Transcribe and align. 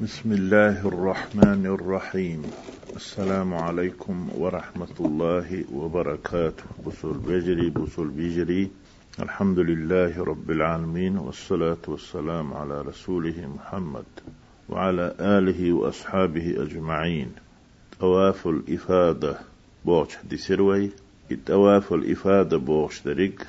بسم 0.00 0.32
الله 0.32 0.88
الرحمن 0.88 1.66
الرحيم. 1.66 2.42
السلام 2.96 3.54
عليكم 3.54 4.28
ورحمة 4.38 4.96
الله 5.00 5.64
وبركاته. 5.72 6.64
بصل 6.86 7.12
بجري 7.12 7.70
بصل 7.70 8.08
بجري. 8.08 8.70
الحمد 9.20 9.58
لله 9.58 10.24
رب 10.24 10.50
العالمين 10.50 11.18
والصلاة 11.18 11.80
والسلام 11.88 12.52
على 12.54 12.80
رسوله 12.82 13.48
محمد 13.54 14.04
وعلى 14.68 15.14
آله 15.20 15.72
وأصحابه 15.72 16.62
أجمعين. 16.62 17.32
طواف 18.00 18.46
الإفادة 18.46 19.38
بوش. 19.84 20.16
دي 20.30 20.36
سروي 20.36 20.90
طواف 21.46 21.92
الإفادة 21.92 22.56
بوش 22.56 23.02
دريق. 23.02 23.46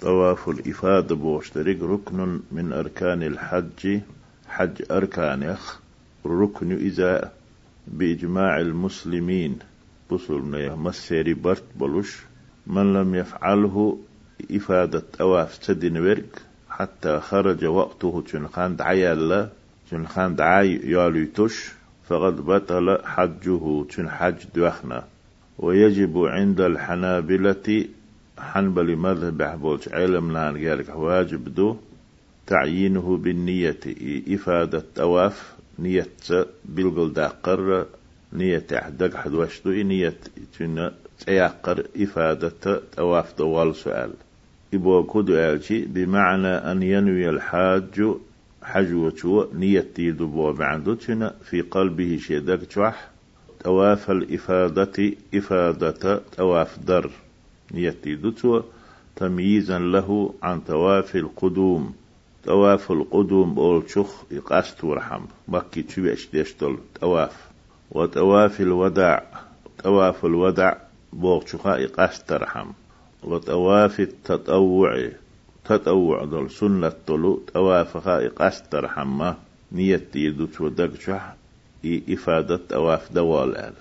طواف 0.00 0.48
الإفادة 0.48 1.14
بوش 1.14 1.52
دريق 1.52 1.84
ركن 1.84 2.40
من 2.52 2.72
أركان 2.72 3.22
الحج. 3.22 4.00
حج 4.56 4.82
أركانيخ 4.90 5.80
ركن 6.26 6.72
إذا 6.72 7.32
بإجماع 7.86 8.60
المسلمين. 8.60 9.58
بصل 10.10 10.40
مسيري 10.76 11.34
برت 11.34 11.64
بلوش. 11.80 12.22
من 12.66 12.92
لم 12.94 13.14
يفعله 13.14 13.98
إفادة 14.50 15.02
أواف 15.20 15.58
تدين 15.58 15.96
ورق. 15.96 16.32
حتى 16.70 17.20
خرج 17.20 17.64
وقته 17.64 18.24
تنخان 18.32 18.76
دعي 18.76 19.12
الله. 19.12 19.48
تنخان 19.90 20.36
دعاي 20.36 20.80
ياليتش 20.84 21.72
فقد 22.08 22.36
بطل 22.36 22.98
حجه 23.04 23.84
تن 23.84 24.10
حج 24.10 24.40
دوخنا 24.54 25.04
ويجب 25.58 26.18
عند 26.18 26.60
الحنابلة 26.60 27.88
حنبل 28.38 28.96
مذهب 28.96 29.60
بولش 29.60 29.88
علم 29.88 30.32
لأن 30.32 30.84
واجب 30.94 31.54
دو. 31.54 31.76
تعيينه 32.46 33.16
بالنية. 33.16 33.80
إفادة 34.28 34.84
أواف 35.00 35.54
نية 35.78 36.06
بلغل 36.64 37.12
داقر 37.12 37.86
نية 38.32 38.66
أحدق 38.72 39.16
حد 39.16 39.34
وشدو 39.34 39.70
نية 39.70 40.18
تنا 40.58 40.94
تيقر 41.26 41.86
إفادة 41.96 42.80
أواف 42.98 43.38
دوال 43.38 43.76
سؤال. 43.76 44.10
إبو 44.74 45.02
كدو 45.02 45.34
ألشي 45.34 45.84
بمعنى 45.84 46.48
أن 46.48 46.82
ينوي 46.82 47.28
الحاج 47.28 48.14
حج 48.62 48.92
وشو 48.94 49.46
نية 49.54 49.86
تيدو 49.94 50.26
بو 50.26 50.52
بعندو 50.52 50.94
في 51.44 51.60
قلبه 51.60 52.18
شيدك 52.22 52.60
تشوح 52.60 53.08
تواف 53.64 54.10
الإفادة 54.10 55.12
إفادة 55.34 56.20
تواف 56.36 56.78
در. 56.78 57.10
نية 57.74 57.94
تيدو 58.02 58.62
تمييزا 59.16 59.78
له 59.78 60.34
عن 60.42 60.64
تواف 60.64 61.16
القدوم. 61.16 61.94
طواف 62.46 62.92
القدوم 62.92 63.54
بول 63.54 63.90
شخ 63.90 64.24
يقاست 64.30 64.84
ورحم. 64.84 65.22
مكي 65.48 65.82
تشويش 65.82 66.28
ديشتل. 66.32 66.76
طواف 67.00 67.36
وطواف 67.90 68.60
الوداع. 68.60 69.22
طواف 69.84 70.24
الوداع 70.24 70.82
بول 71.12 71.48
شخا 71.48 71.76
يقاست 71.76 72.28
ترحم 72.28 72.70
وطواف 73.24 74.00
التطوع. 74.00 75.08
تطوع 75.64 76.24
دول 76.24 76.50
سنة 76.50 76.92
طلو 77.06 77.42
طوافها 77.54 78.20
يقاست 78.20 78.72
ترحم 78.72 79.32
نية 79.72 80.08
يدو 80.14 80.46
تودق 80.46 81.00
شح. 81.00 81.34
إفادة 81.86 82.60
طواف 82.68 83.12
دوال 83.12 83.72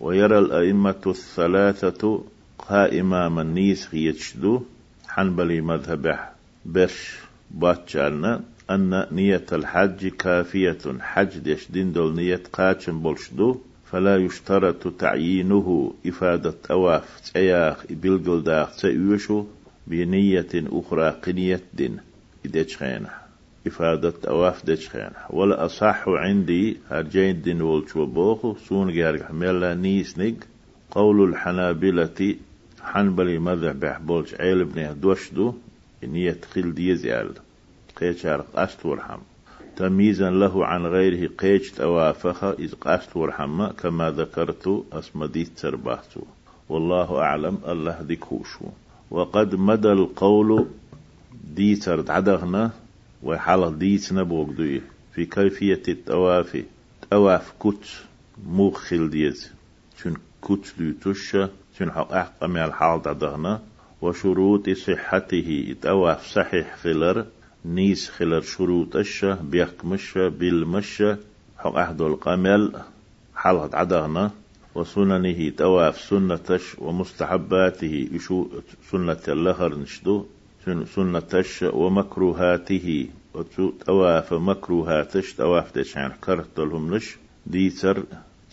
ويرى 0.00 0.38
الأئمة 0.38 1.02
الثلاثة 1.06 2.24
قائمة 2.58 3.28
من 3.28 3.54
نيس 3.54 3.94
يتشدو 3.94 4.62
حنبلي 5.08 5.60
مذهبه 5.60 6.18
بش. 6.66 7.21
باتشالنا 7.54 8.40
أن 8.70 9.06
نية 9.12 9.46
الحج 9.52 10.08
كافية. 10.08 10.78
حج 11.00 11.38
ديش 11.38 11.70
دين 11.70 11.92
دول 11.92 12.14
نية 12.14 12.42
قاتشن 12.52 12.98
بولشدو 12.98 13.60
فلا 13.84 14.16
يشترط 14.16 14.88
تعيينه 14.88 15.94
إفادة 16.06 16.54
أواف 16.70 17.20
تياخ 17.20 17.84
بلغل 17.90 18.42
داخ 18.42 18.76
تيوشو 18.76 19.44
بنية 19.86 20.48
أخرى 20.54 21.10
قنية 21.10 21.60
دين. 21.74 21.96
إديش 22.46 22.76
خينة؟ 22.76 23.10
إفادة 23.66 24.14
أواف 24.28 24.66
ديش 24.66 24.88
خينة. 24.88 25.20
ولا 25.30 25.64
أصح 25.64 26.08
عندي 26.08 26.76
هرجين 26.90 27.42
دين 27.42 27.62
ولشو 27.62 28.06
بوخو 28.06 28.56
سون 28.68 28.92
جارك 28.92 29.30
ميلا 29.30 29.74
نيسنق 29.74 30.34
قول 30.90 31.28
الحنابلة 31.28 32.36
حنبلي 32.82 33.38
مذهب 33.38 33.80
بحبولش 33.80 34.34
عيل 34.34 34.64
بنه 34.64 34.92
دوشدو 34.92 35.54
نية 36.04 36.38
خل 36.54 36.74
ديزيال 36.74 37.34
قيشار 38.02 38.40
قاست 38.40 38.86
ورحم 38.86 39.18
تمييزا 39.76 40.30
له 40.30 40.66
عن 40.66 40.86
غيره 40.86 41.30
قيش 41.38 41.70
توافخ 41.70 42.44
إذ 42.44 42.74
قاست 42.74 43.16
ورحم 43.16 43.66
كما 43.66 44.10
ذكرت 44.10 44.84
أسمديت 44.92 45.58
ترباهتو 45.58 46.20
والله 46.68 47.18
أعلم 47.18 47.58
الله 47.68 47.98
ذكوشو. 48.00 48.64
وقد 49.10 49.54
مدى 49.54 49.92
القول 49.92 50.66
ديتر 51.54 52.12
عدغنا 52.12 52.70
وحال 53.22 53.78
ديت 53.78 54.12
نبوغ 54.12 54.52
في 55.14 55.24
كيفية 55.26 55.82
التواف 55.88 56.64
تواف 57.10 57.52
كت 57.60 57.86
موخل 58.46 59.10
ديز 59.10 59.52
شن 60.02 60.14
كت 60.42 60.74
ديتوش 60.78 61.36
شن 61.78 61.92
حق 61.92 62.12
أحقم 62.12 62.56
الحال 62.56 63.00
عدغنا 63.06 63.62
وشروط 64.02 64.70
صحته 64.70 65.76
تواف 65.82 66.26
صحيح 66.26 66.76
خلر 66.76 67.26
نيس 67.64 68.10
خلر 68.10 68.40
شروط 68.40 68.96
الشة 68.96 69.38
مشة 69.84 70.28
بالمشة 70.28 71.18
حق 71.58 71.76
أحد 71.76 72.00
القمل 72.00 72.72
حلقة 73.36 73.78
عدغنا 73.78 74.30
وسننه 74.74 75.48
تواف 75.48 76.00
سنتش 76.00 76.78
ومستحباته 76.78 78.08
يشو 78.12 78.46
سنة 78.90 79.22
اللهر 79.28 79.74
نشدو. 79.78 80.24
سنتش 80.94 81.62
ومكروهاته. 81.62 83.08
تواف 83.86 84.32
مكروهاتش 84.32 85.32
تواف 85.34 85.78
دشان 85.78 86.12
كرت 86.24 86.58
لهم 86.58 86.94
نش 86.94 87.16
ديتر 87.46 88.02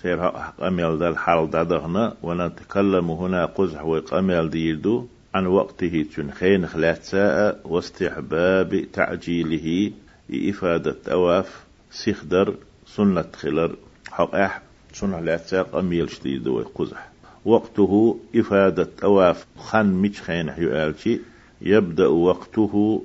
سير 0.02 0.20
قمل 0.60 0.98
ذا 0.98 1.10
الحال 1.10 1.50
دغنا 1.52 2.14
ونتكلم 2.24 3.12
هنا 3.12 3.46
قزح 3.46 3.86
وقمل 3.86 4.50
ديردو 4.50 5.08
عن 5.34 5.46
وقته 5.46 6.06
تنخين 6.16 6.68
خلات 6.68 7.04
ساعة 7.04 7.56
واستحباب 7.64 8.86
تعجيله 8.94 9.92
إفادة 10.34 10.96
أواف 11.12 11.64
سيخدر 11.92 12.56
سنة 12.88 13.26
خلر 13.36 13.76
حق 14.12 14.62
سنة 14.94 15.20
لا 15.20 15.38
تساق 15.38 15.76
أميل 15.76 16.10
شديد 16.10 16.48
وقزح. 16.48 17.10
وقته 17.46 18.20
إفادة 18.36 18.90
أواف 19.04 19.46
خان 19.58 19.94
مش 19.94 20.22
خين 20.22 20.52
حيوالشي. 20.52 21.20
يبدأ 21.62 22.08
وقته 22.08 23.04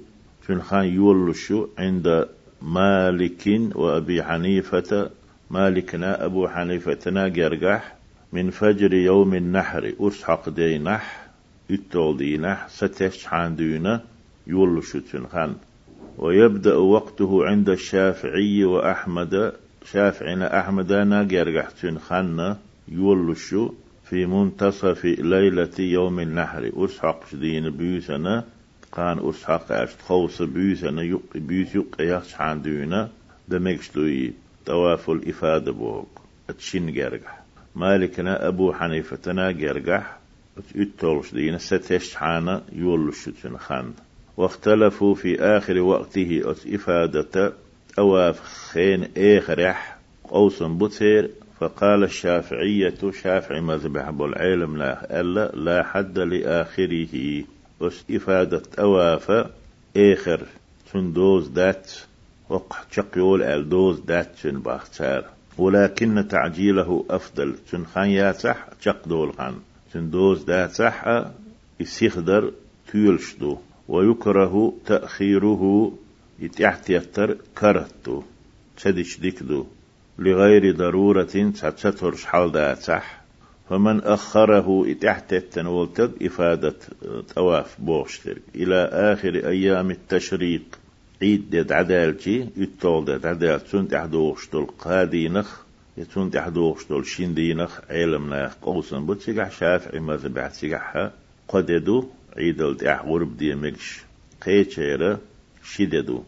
تنخان 0.48 0.84
يولشو 0.84 1.66
عند 1.78 2.28
مالك 2.62 3.60
وأبي 3.74 4.22
حنيفة. 4.22 5.10
مالكنا 5.50 6.24
أبو 6.24 6.48
حنيفة 6.48 7.10
ناقرقح 7.10 7.96
من 8.32 8.50
فجر 8.50 8.94
يوم 8.94 9.34
النحر 9.34 9.92
أسحق 10.00 10.48
دي 10.48 10.78
نح 10.78 11.23
دينا 11.70 12.66
ستش 12.68 13.26
حاندونا 13.26 14.00
يولشتن 14.46 15.26
خان 15.26 15.56
ويبدأ 16.18 16.74
وقته 16.76 17.46
عند 17.46 17.70
الشافعي 17.70 18.64
وأحمد. 18.64 19.52
شافعنا 19.84 20.60
أحمدنا 20.60 21.22
جرجحتن 21.22 21.98
خان 21.98 22.56
يولشو 22.88 23.72
في 24.04 24.26
منتصف 24.26 25.04
ليلة 25.04 25.70
يوم 25.78 26.20
النحر. 26.20 26.72
أسحق 26.76 27.34
دين 27.34 27.70
بيوسنا 27.70 28.44
قان 28.92 29.28
أسحق 29.28 29.72
أشت 29.72 30.00
خوص 30.02 30.42
بيوسنا 30.42 31.02
يق 31.02 31.22
بيوس 31.34 31.74
يق 31.74 31.96
يخش 32.00 32.34
حاندونا 32.34 33.08
دمكشتوي 33.48 34.32
طواف 34.66 35.10
الإفادة 35.10 35.72
بوك 35.72 36.20
أتشين 36.50 36.92
جرجح. 36.92 37.42
مالكنا 37.76 38.48
أبو 38.48 38.72
حنيفتنا 38.72 39.52
جرجح. 39.52 40.23
اتولش 40.76 41.34
دينا 41.34 41.58
ستش 41.58 42.14
حانا 42.14 42.62
يولش 42.72 43.28
خان. 43.56 43.92
واختلفوا 44.36 45.14
في 45.14 45.40
آخر 45.40 45.78
وقته 45.78 46.54
إفادة 46.74 47.52
أواف 47.98 48.40
خين 48.40 49.08
إيخرح 49.16 49.98
قوس 50.24 50.62
بوتير 50.62 51.30
فقال 51.60 52.04
الشافعية 52.04 53.10
شافعي 53.22 53.60
مذبح 53.60 54.10
بالعلم 54.10 54.76
لا 54.76 55.20
ألا 55.20 55.52
لا 55.54 55.82
حد 55.82 56.18
لآخره. 56.18 57.44
أس 57.82 58.04
إفادة 58.10 58.62
أواف 58.78 59.50
إيخر 59.96 60.40
دوز 60.94 61.48
دات 61.48 61.92
وقح 62.48 62.82
تقيول 62.82 63.42
أل 63.42 63.68
دوز 63.68 64.00
دات 64.00 64.30
تن 64.42 64.60
باختار. 64.60 65.24
ولكن 65.58 66.28
تعجيله 66.28 67.04
أفضل 67.10 67.54
تن 67.70 67.84
خان 67.84 68.08
ياتح 68.10 68.68
تقدول 68.82 69.32
خان. 69.32 69.54
تندوز 69.94 70.42
دا 70.44 70.68
صح 70.68 71.24
يسيخدر 71.80 72.52
تيلشدو 72.92 73.58
ويكره 73.88 74.74
تأخيره 74.86 75.92
يتحت 76.38 76.90
يتر 76.90 77.36
كرهتو 77.58 78.22
تدش 78.82 79.20
ديكدو 79.20 79.66
لغير 80.18 80.76
ضرورة 80.76 81.22
تسترش 81.22 82.24
حال 82.24 82.52
داتح 82.52 83.24
فمن 83.70 84.00
أخره 84.00 84.84
إتحت 84.90 85.32
التنولتب 85.32 86.22
إفادة 86.22 86.74
طواف 87.34 87.80
بوشتر. 87.80 88.38
إلى 88.54 88.88
آخر 88.92 89.34
أيام 89.34 89.90
التشريق. 89.90 90.62
عيد 91.22 91.50
ديد 91.50 91.72
عدالتي 91.72 92.48
يتول 92.56 93.04
ديد 93.04 93.26
عدال 93.26 93.60
تنت 93.64 93.94
أحدوشتل 95.98 96.12
قادينخ 96.12 96.24
يتنت 96.26 96.36
أحدوشتل 96.36 97.04
شندينخ 97.04 97.80
علم 97.90 98.30
ناخ 98.30 98.54
قوسن 98.62 99.06
بتسيقح 99.06 99.50
شافعي 99.50 100.00
مذبح 100.00 100.46
تسيقحها 100.46 101.12
قددو 101.48 102.08
عيدل 102.36 102.76
تح 102.76 103.04
غرب 103.04 103.36
دي 103.36 103.54
مكش 103.54 104.00
قيتشيرا 104.42 105.18
شددو 105.64 106.22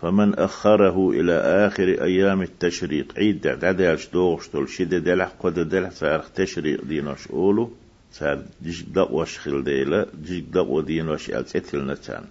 فمن 0.00 0.34
أخره 0.34 1.10
إلى 1.10 1.32
آخر 1.32 2.02
أيام 2.02 2.42
التشريق 2.42 3.14
عيد 3.18 3.40
دعدالش 3.40 4.08
دوغشتول 4.12 4.68
شدد 4.68 5.04
دلح 5.04 5.32
قد 5.40 5.68
دلح 5.68 5.90
سارخ 5.90 6.30
تشريق 6.30 6.84
دينوش 6.84 7.30
أولو 7.30 7.70
سار 8.12 8.42
جيك 8.62 8.86
دقوش 8.94 9.38
خل 9.38 9.64
ديلا 9.64 10.06
جيك 10.24 10.44
دقو 10.44 10.80
دينوش 10.80 11.30
ألتتل 11.30 11.86
نتان 11.86 12.24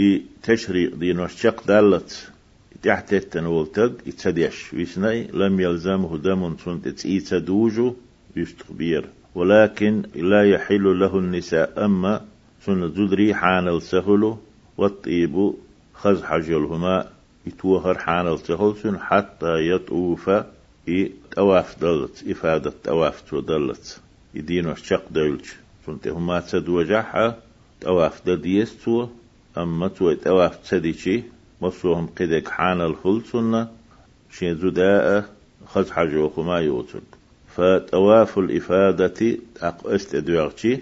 إي 0.00 0.22
تشريق 0.42 0.94
دينوش 0.94 1.42
شق 1.42 1.66
دالت. 1.66 2.33
تحت 2.82 3.14
التنولتق 3.14 3.92
يتسديش. 4.06 4.74
ويسناي 4.74 5.28
لم 5.32 5.60
يلزمه 5.60 6.18
دم 6.18 6.54
تنت 6.54 6.88
تسيتدوجو 6.88 7.94
يستخبير. 8.36 9.04
ولكن 9.34 10.02
لا 10.14 10.50
يحل 10.50 11.00
له 11.00 11.18
النساء 11.18 11.84
أما 11.84 12.24
سن 12.66 12.88
زدري 12.88 13.34
حان 13.34 13.68
السهل 13.68 14.36
والطيب 14.78 15.52
خز 15.94 16.22
حجلهما 16.22 17.08
يتوهر 17.46 17.98
حان 17.98 18.32
السهل 18.32 18.98
حتى 18.98 19.70
يطوف 19.70 20.30
تواف 21.36 21.80
دلت 21.80 22.24
إفادة 22.28 22.72
تواف 22.84 23.34
دلت 23.34 24.00
يدينو 24.34 24.72
الشق 24.72 25.04
دلت. 25.10 25.46
سنت 25.86 26.08
هما 26.08 26.40
تدوجحها 26.40 27.38
تواف 27.80 28.26
دديستو 28.26 29.08
أما 29.58 29.88
تو 29.88 30.12
تواف 30.12 30.56
تسديشي. 30.56 31.22
مصوهم 31.60 32.06
قدك 32.18 32.48
حان 32.48 32.80
الخل 32.80 33.22
سنة 33.32 33.68
شين 34.30 34.54
زداء 34.58 35.28
خز 35.66 35.90
حجوكما 35.90 36.58
يوتر 36.60 37.00
فتواف 37.56 38.38
الإفادة 38.38 39.36
أق 39.62 39.86
استدوارتي 39.86 40.80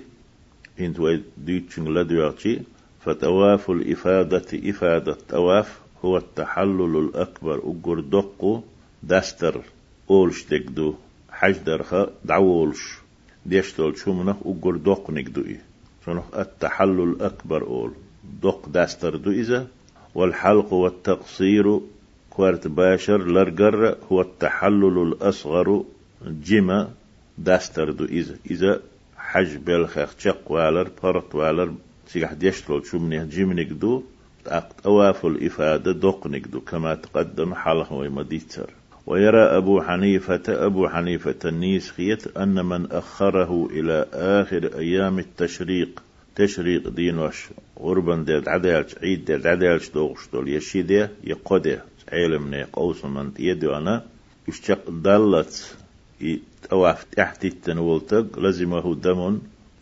انت 0.81 1.01
ويديتشن 1.01 1.95
لدوارتي 1.95 2.63
فتواف 3.05 3.71
الإفادة 3.71 4.47
إفادة 4.71 5.17
تواف 5.29 5.81
هو 6.05 6.17
التحلل 6.17 6.97
الأكبر 6.99 7.59
أقر 7.59 8.01
دقو 8.01 8.61
دستر 9.03 9.61
أولش 10.11 10.45
دقدو 10.45 10.95
حج 11.31 11.57
درخا 11.67 12.11
دعولش 12.25 12.83
ديشتول 13.47 13.99
شمنخ 13.99 14.37
أقر 14.45 14.77
دق 14.77 15.11
نقدو 15.11 15.41
إيه 15.45 15.61
شنخ 16.07 16.25
التحلل 16.35 17.01
الأكبر 17.03 17.63
أول 17.63 17.93
دق 18.43 18.69
دستر 18.69 19.17
دو 19.17 19.31
إذا 19.31 19.67
والحلق 20.15 20.73
والتقصير 20.73 21.81
كوارت 22.31 22.67
باشر 22.67 23.33
لرقر 23.33 23.97
هو 24.13 24.21
التحلل 24.21 25.03
الأصغر 25.03 25.85
جيما 26.27 26.91
داستر 27.39 27.91
دو 27.91 28.05
إذا 28.05 28.37
إذا 28.51 28.81
حج 29.17 29.57
بالخيخ 29.57 30.15
تشق 30.15 30.51
والر 30.51 30.89
فرط 31.03 31.35
والر 31.35 31.75
سيح 32.07 32.33
ديشتلو 32.33 32.83
شو 32.83 32.99
منه 32.99 33.25
جيمنك 33.25 33.67
دو 33.67 34.03
أواف 34.87 35.27
الإفادة 35.27 35.93
دقنك 35.93 36.49
دو 36.49 36.61
كما 36.61 36.95
تقدم 36.95 37.55
حاله 37.55 37.93
ومديتر 37.93 38.71
ويرى 39.07 39.43
أبو 39.43 39.83
حنيفة 39.83 40.43
أبو 40.49 40.89
حنيفة 40.89 41.35
النيسخية 41.45 42.19
أن 42.37 42.65
من 42.65 42.93
أخره 42.93 43.69
إلى 43.71 44.07
آخر 44.13 44.71
أيام 44.79 45.19
التشريق 45.19 46.03
تشريق 46.37 46.89
دينوش 46.89 47.49
غربا 47.81 48.25
ديد 48.27 48.49
عدالش 48.49 48.95
عيد 49.03 49.25
ديد 49.25 49.47
عدالش 49.47 49.89
دوغش 49.89 50.29
دول 50.33 50.49
يشيدي 50.49 51.07
يقودي 51.25 51.79
علم 52.13 52.51
نيق 52.51 52.79
أوسن 52.79 53.09
من 53.09 53.31
يدو 53.39 53.75
أنا 53.75 54.05
يشتق 54.49 54.91
دلت 54.91 55.77
طواف 56.71 57.05
تحت 57.05 57.45
التنولتق 57.45 58.39
لزمه 58.39 58.95
دم 58.95 59.39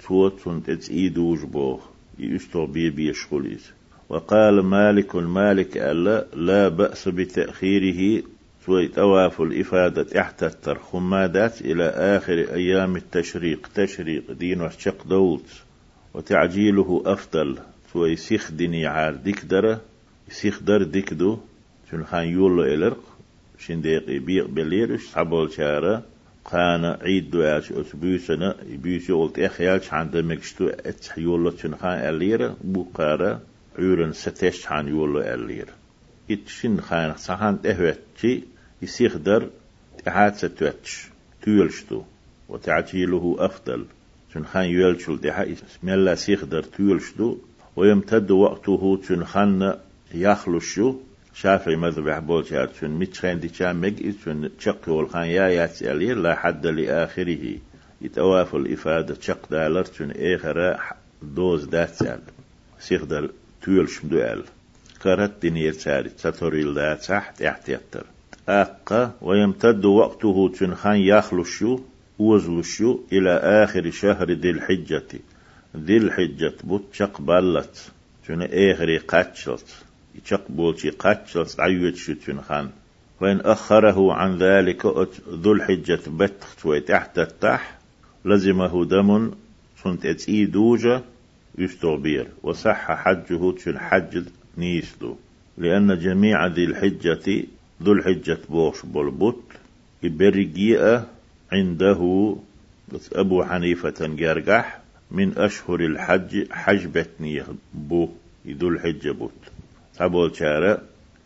توت 0.07 0.41
تنتج 0.41 0.91
إيدوج 0.91 1.45
بوه 1.45 1.81
يشتغ 2.19 2.65
بي 2.65 2.91
بيشغليز 2.91 3.71
وقال 4.09 4.65
مالك 4.65 5.17
مالك 5.17 5.77
ألا 5.77 6.27
لا 6.35 6.69
بأس 6.69 7.09
بتأخيره 7.09 8.23
طواف 8.97 9.41
الإفادة 9.41 10.03
تحت 10.03 10.43
الترخمادات 10.43 11.61
إلى 11.61 11.85
آخر 11.85 12.33
أيام 12.33 12.97
التشريق 12.97 13.71
تشريق 13.75 14.33
دين 14.33 14.61
وشق 14.61 15.07
دولت. 15.07 15.63
وتعجيله 16.15 17.03
أفضل. 17.07 17.59
سوي 17.93 18.17
سيخ 18.17 18.51
ديني 18.51 18.87
عار 18.87 19.15
ديكدر 19.15 19.79
سيخ 20.31 20.63
در 20.63 20.83
ديكدو 20.83 21.39
شن 21.91 22.05
خان 22.05 22.29
يولو 22.29 22.63
إلرق. 22.63 23.03
شنديق 23.59 24.07
بيق 24.07 24.47
بليرش. 24.47 25.03
صبول 25.03 25.53
شارة. 25.53 26.03
قانا 26.45 26.99
عيد 27.03 27.31
دواش 27.31 27.73
أس 27.73 27.97
بيسنا 27.97 28.57
بيسي 28.67 29.13
قلت 29.13 29.39
إخيالش 29.39 29.93
عند 29.93 30.17
مكشتو 30.17 30.69
اتح 30.69 31.19
يولو 31.19 31.51
تنخان 31.51 31.99
أليرا 31.99 32.57
بوقارا 32.65 33.41
عورن 33.79 34.13
ستش 34.13 34.67
عن 34.67 34.89
يولو 34.89 35.21
أليرا 35.21 35.73
إتشن 36.31 36.81
خان 36.81 37.17
سحان 37.17 37.63
تهوتشي. 37.63 38.43
يسيخ 38.83 39.17
در 39.17 39.49
تحات 40.05 40.37
ستوتش. 40.37 41.09
تيولشتو 41.43 42.03
وتعجيله 42.49 43.37
أفضل. 43.39 43.85
تنخان 44.35 44.65
يولشل 44.65 45.17
دحا 45.17 45.43
اسم 45.43 45.89
الله 45.89 46.15
سيخ 46.15 46.45
در 46.45 46.63
تيولشتو 46.63 47.37
ويمتد 47.77 48.31
وقته 48.31 49.01
تنخان 49.09 49.75
يخلشو 50.15 50.95
شافعي 51.35 51.77
مذبح 51.77 52.19
بولشار 52.19 52.69
شن 52.81 52.91
متخين 52.91 53.41
دي 53.41 53.49
شام 53.49 53.81
مج 53.81 54.15
شن 54.25 54.51
تشق 54.59 54.89
والخان 54.89 55.29
يا 55.29 55.49
ياتسالير 55.49 56.17
لا 56.17 56.35
حد 56.35 56.67
لآخره 56.67 57.59
يتواف 58.03 58.55
الإفادة 58.55 59.15
تشق 59.15 59.51
دالر 59.51 59.85
شن 59.99 60.11
إخرى 60.11 60.79
دوز 61.23 61.65
داتسال 61.65 62.21
سيخ 62.79 63.05
دال 63.05 63.31
تيول 63.63 63.89
شمدوال 63.89 64.45
كرت 65.03 65.43
دينير 65.43 65.73
تاري 65.73 66.09
تطوريل 66.09 66.75
دات 66.75 67.05
تحت 67.05 67.43
احتياتر 67.43 68.05
أقا 68.49 69.13
ويمتد 69.23 69.85
وقته 69.85 70.53
شن 70.59 70.75
خان 70.75 70.97
يخلشو 70.97 71.81
وزلشو 72.21 73.01
إلى 73.13 73.31
آخر 73.65 73.91
شهر 73.91 74.31
ذي 74.31 74.51
الحجة. 74.51 75.09
ذي 75.77 75.97
الحجة 75.97 76.55
بوتشق 76.65 77.21
بالت 77.21 77.91
شن 78.27 78.43
إخري 78.43 78.99
قاتشلت 78.99 79.69
يشق 80.15 80.45
بولشي 80.49 80.91
قاتشل 80.91 81.47
عيوت 81.59 81.97
شتون 81.97 82.41
خان. 82.41 82.71
وإن 83.21 83.41
أخره 83.41 84.13
عن 84.13 84.39
ذلك 84.39 84.87
ذو 85.29 85.53
الحجة 85.53 86.01
بتخت 86.09 86.69
تحت 86.89 87.19
التح 87.19 87.79
لزمه 88.25 88.85
دم 88.85 89.31
سنت 89.83 90.07
اتسي 90.07 90.45
دوجة 90.45 91.03
يستغبير 91.59 92.27
وصح 92.43 92.93
حجه 92.93 93.53
تشن 93.53 93.79
حج 93.79 94.25
نيسلو 94.59 95.17
لأن 95.59 95.99
جميع 95.99 96.47
ذي 96.47 96.65
الحجة 96.65 97.45
ذو 97.83 97.93
الحجة 97.93 98.39
بوش 98.49 98.87
بولبوت 98.87 99.43
إبرجيئة 100.05 101.07
عنده 101.53 102.37
أبو 103.13 103.45
حنيفة 103.45 104.07
جرجح 104.07 104.81
من 105.11 105.39
أشهر 105.39 105.81
الحج 105.81 106.53
حج 106.53 106.87
بتني 106.87 107.43
بو 107.75 108.09
ذو 108.47 108.69
الحجة 108.69 109.11
بوت. 109.11 109.33
أبول 110.01 110.37
شارع 110.37 110.79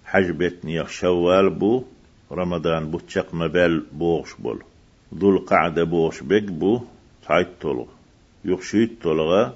حج 0.04 0.30
بيتني 0.30 0.86
شوال 0.88 1.50
بو 1.50 1.84
رمضان 2.32 2.90
بو 2.90 2.98
تشق 2.98 3.34
مبال 3.34 3.84
بوغش 3.92 4.34
بول 4.38 4.62
ذو 5.14 5.30
القعدة 5.30 5.84
بوغش 5.84 6.20
بيك 6.20 6.44
بو 6.44 6.80
تعيد 7.28 7.46
طلغ. 7.60 7.86
يخشيت 8.44 9.02
طلغة 9.02 9.54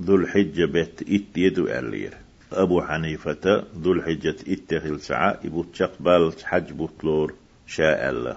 ذو 0.00 0.16
الحجة 0.16 0.64
بيت 0.64 1.02
إت 1.02 1.36
يدو 1.36 1.66
ألير. 1.66 2.14
أبو 2.52 2.82
حنيفة 2.82 3.64
ذو 3.78 3.92
الحجة 3.92 4.36
إتخل 4.48 5.00
ساعة 5.00 5.40
إبو 5.44 5.62
تشق 5.62 5.92
بال 6.00 6.32
حج 6.44 6.72
بطلور 6.72 7.34
شاء 7.66 8.10
الله. 8.10 8.36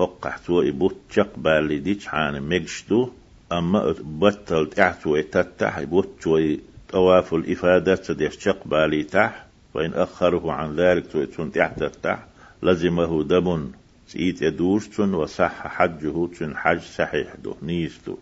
سنديلا 0.00 0.06
حقحتو 0.06 0.62
إبو 0.62 0.92
تشق 1.10 1.38
بالي 1.38 1.78
ديش 1.78 2.06
حان 2.06 2.42
مجشتو 2.42 3.08
أما 3.52 3.94
بطلت 4.00 4.78
اعتو 4.78 5.16
اتتح 5.16 5.78
إبو 5.78 6.00
تشوي 6.00 6.60
طواف 6.88 7.34
الإفادة 7.34 7.94
تديش 7.94 8.48
بالي 8.66 9.02
تح 9.02 9.46
وإن 9.74 9.92
أخره 9.92 10.52
عن 10.52 10.76
ذلك 10.76 11.28
تون 11.36 11.52
تحت 11.52 11.84
تح 11.84 12.18
لزمه 12.62 13.22
دم 13.24 13.70
سيت 14.08 14.42
يدوش 14.42 14.88
تون 14.88 15.14
وصح 15.14 15.66
حجه 15.66 16.28
تون 16.38 16.56
حج 16.56 16.80
صحيح 16.80 17.36
دو 17.44 17.54
نيستو 17.62 18.16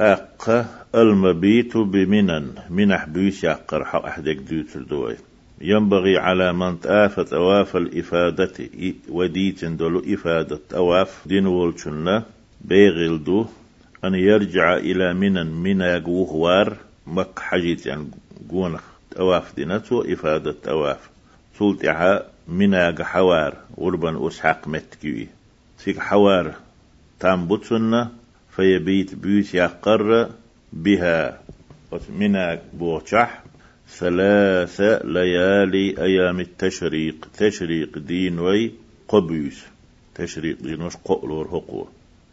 أق 0.00 0.66
المبيت 0.94 1.76
بمنن 1.76 2.54
منح 2.70 3.04
بيس 3.04 3.44
يقر 3.44 3.84
حق 3.84 4.04
أحدك 4.04 4.36
دوتر 4.36 4.82
دوي 4.82 5.16
ينبغي 5.60 6.18
على 6.18 6.52
من 6.52 6.80
تآفت 6.80 7.32
أواف 7.32 7.76
الإفادة 7.76 8.52
وديت 9.08 9.64
دولو 9.64 10.02
إفادة 10.14 10.60
أواف 10.74 11.22
دين 11.26 11.46
ولشنا 11.46 12.24
بيغل 12.60 13.24
دو 13.24 13.46
أن 14.04 14.14
يرجع 14.14 14.76
إلى 14.76 15.14
من 15.14 15.46
من 15.46 15.80
يقوه 15.80 16.76
مك 17.06 17.38
حجيت 17.38 17.86
يعني 17.86 18.06
قونخ 18.50 18.82
أواف 19.18 19.56
دينتو 19.56 20.02
إفادة 20.02 20.56
أواف. 20.68 21.10
سلطعها 21.58 22.26
من 22.48 23.02
حوار 23.02 23.56
وربن 23.76 24.26
أسحق 24.26 24.68
متكوي. 24.68 25.28
سيك 25.78 25.98
حوار 25.98 26.54
تام 27.20 27.46
بوتسنا 27.46 28.08
فيبيت 28.56 29.14
بيوت 29.14 29.54
يقر 29.54 30.28
بها 30.72 31.40
مناك 32.18 32.62
بوشح 32.72 33.42
ثلاث 33.98 34.80
ليالي 35.04 36.02
أيام 36.02 36.40
التشريق. 36.40 37.28
تشريق 37.38 37.98
دين 37.98 38.38
وي 38.38 38.72
قبيس. 39.08 39.64
تشريق 40.14 40.56
دين 40.62 40.82
وش 40.82 40.96
قولور 41.04 41.48
هقوه 41.48 41.88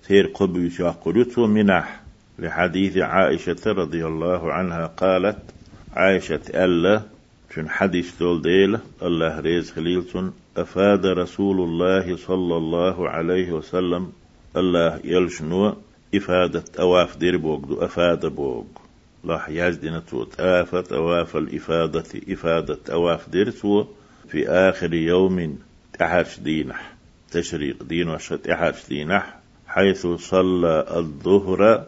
تير 0.08 0.28
قبيس 0.28 0.80
يقولته 0.80 1.48
منح. 1.48 2.02
لحديث 2.40 2.98
عائشة 2.98 3.64
رضي 3.66 4.06
الله 4.06 4.54
عنها 4.54 4.86
قالت 4.86 5.38
عائشة 5.94 6.42
ألا 6.54 7.02
شن 7.56 7.70
حديث 7.70 8.20
دول 8.20 8.42
ديل 8.42 8.80
الله 9.02 9.40
ريز 9.40 9.72
خليلتون 9.72 10.34
أفاد 10.58 11.06
رسول 11.06 11.62
الله 11.62 12.18
صلى 12.18 12.58
الله 12.58 13.10
عليه 13.10 13.52
وسلم 13.52 14.12
الله 14.58 15.00
يلشنو 15.04 15.76
إفادة 16.16 16.64
أواف 16.80 17.18
دير 17.18 17.38
بوغدو 17.38 17.86
أفاد 17.86 18.26
بوغ. 18.26 18.64
لاح 19.28 19.50
يزدنا 19.50 20.00
توت 20.00 20.40
آفت 20.40 20.92
أواف 20.92 21.38
الإفادة 21.38 22.04
إفادة 22.30 22.80
أواف 22.92 23.30
ديرتو 23.30 23.86
في 24.30 24.50
آخر 24.50 24.94
يوم 24.94 25.60
تحرش 26.00 26.40
دينح 26.40 26.94
تشريق 27.32 27.84
دين 27.84 28.10
وشت 28.10 28.34
تحرش 28.34 28.88
دينح 28.90 29.36
حيث 29.68 30.08
صلى 30.08 30.86
الظهر 30.98 31.86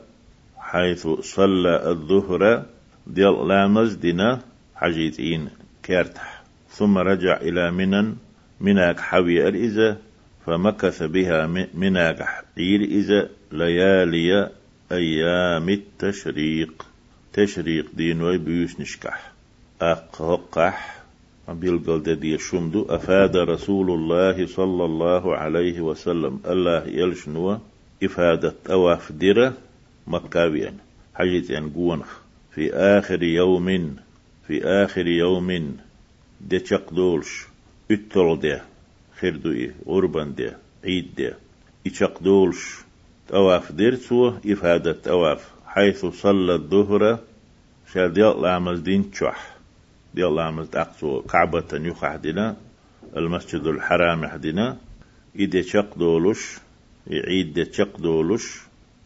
حيث 0.58 1.08
صلى 1.08 1.90
الظهر 1.90 2.66
ديال 3.08 3.48
لامز 3.48 3.94
دينا 3.94 4.42
حجيتين 4.76 5.50
كارتح 5.84 6.44
ثم 6.70 6.98
رجع 6.98 7.38
إلى 7.38 7.72
منن 7.72 8.16
مناك 8.62 9.00
حوي 9.00 9.48
الإذا 9.48 9.98
فمكث 10.46 11.04
بها 11.04 11.48
مناك 11.74 12.28
عير 12.58 12.82
إذا 12.82 13.30
ليالي 13.52 14.50
أيام 14.92 15.70
التشريق. 15.70 16.86
تشريق 17.34 17.86
دين 17.94 18.22
ويبيوش 18.22 18.80
نشكح. 18.80 19.32
أقهقح 19.82 21.04
بيلقل 21.50 22.16
دي 22.16 22.38
شمدو 22.38 22.86
أفاد 22.90 23.38
رسول 23.38 23.92
الله 23.92 24.48
صلى 24.48 24.86
الله 24.86 25.36
عليه 25.36 25.82
وسلم. 25.82 26.40
الله 26.46 26.84
يلشنوا 26.88 27.58
إفادة 28.04 28.54
أواف 28.70 29.12
ديرة. 29.12 29.54
مكاويا 30.08 30.74
حجيت 31.16 31.52
أن 31.52 31.70
قونخ. 31.70 32.18
في 32.56 32.74
آخر 32.74 33.24
يوم 33.24 33.96
في 34.48 34.64
آخر 34.64 35.08
يوم 35.08 35.78
دي 36.42 36.64
دولش. 36.92 37.46
اتل 37.92 38.40
دي. 38.42 38.58
خيردو 39.20 39.52
إيه 39.52 39.76
أوربان 39.88 40.36
دي. 40.36 40.52
عيد 40.86 41.08
دي. 41.18 41.32
دولش. 42.22 42.76
أواف 43.34 43.72
ديرتو 43.72 44.34
إفادة 44.46 44.98
أواف 45.08 45.59
حيث 45.80 46.06
صلى 46.06 46.54
الظهر 46.56 47.20
شال 47.94 48.14
ديال 48.14 48.42
لامز 48.42 48.80
دين 48.80 49.12
تشوح 49.12 49.56
ديال 50.16 50.36
لامز 50.36 50.68
تقصو 50.68 51.22
كعبة 51.22 51.72
يخح 51.74 52.16
دينا 52.16 52.56
المسجد 53.18 53.64
الحرام 53.68 54.26
حدنا 54.28 54.78
إذا 55.36 55.62
شق 55.62 55.98
دولش 55.98 56.58
يعيد 57.08 57.72
شق 57.72 57.98
دولش 57.98 58.46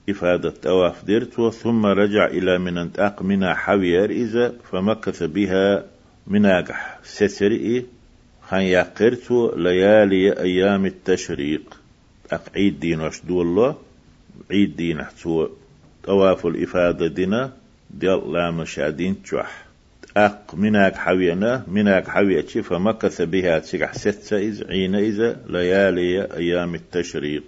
إفادة 0.10 0.54
أواف 0.66 1.06
ديرتو 1.06 1.50
ثم 1.52 1.86
رجع 1.86 2.26
إلى 2.26 2.58
من 2.58 2.78
انتاق 2.78 3.22
منا 3.22 3.54
حوير 3.56 4.10
إذا 4.10 4.54
فمكث 4.72 5.24
بها 5.24 5.86
مناقح 6.28 7.00
سترئي 7.04 7.86
خان 8.50 8.62
يقرتو 8.62 9.56
ليالي 9.56 10.40
أيام 10.40 10.86
التشريق. 10.86 11.80
أق 12.32 12.46
عيد 12.56 12.80
دين 12.80 13.02
وشدو 13.02 13.42
الله 13.42 13.76
عيد 14.52 14.76
دين 14.76 15.00
احتو 15.00 15.48
طواف 16.04 16.46
الإفادة 16.46 17.08
دينا 17.08 17.54
ديال 17.90 18.34
لا 18.34 18.52
مشادين 18.52 19.24
تشوح 19.24 19.66
أق 20.18 20.56
مناك 20.56 20.96
حوينا 20.96 21.64
مناك 21.68 22.08
حويتش 22.08 22.58
فمكث 22.58 23.22
بها 23.22 23.60
تسكح 23.60 23.94
ستة 23.94 24.38
إذ 24.38 24.68
عين 24.68 24.96
إذا 24.96 25.38
ليالي 25.50 26.34
أيام 26.34 26.76
التشريق. 26.76 27.44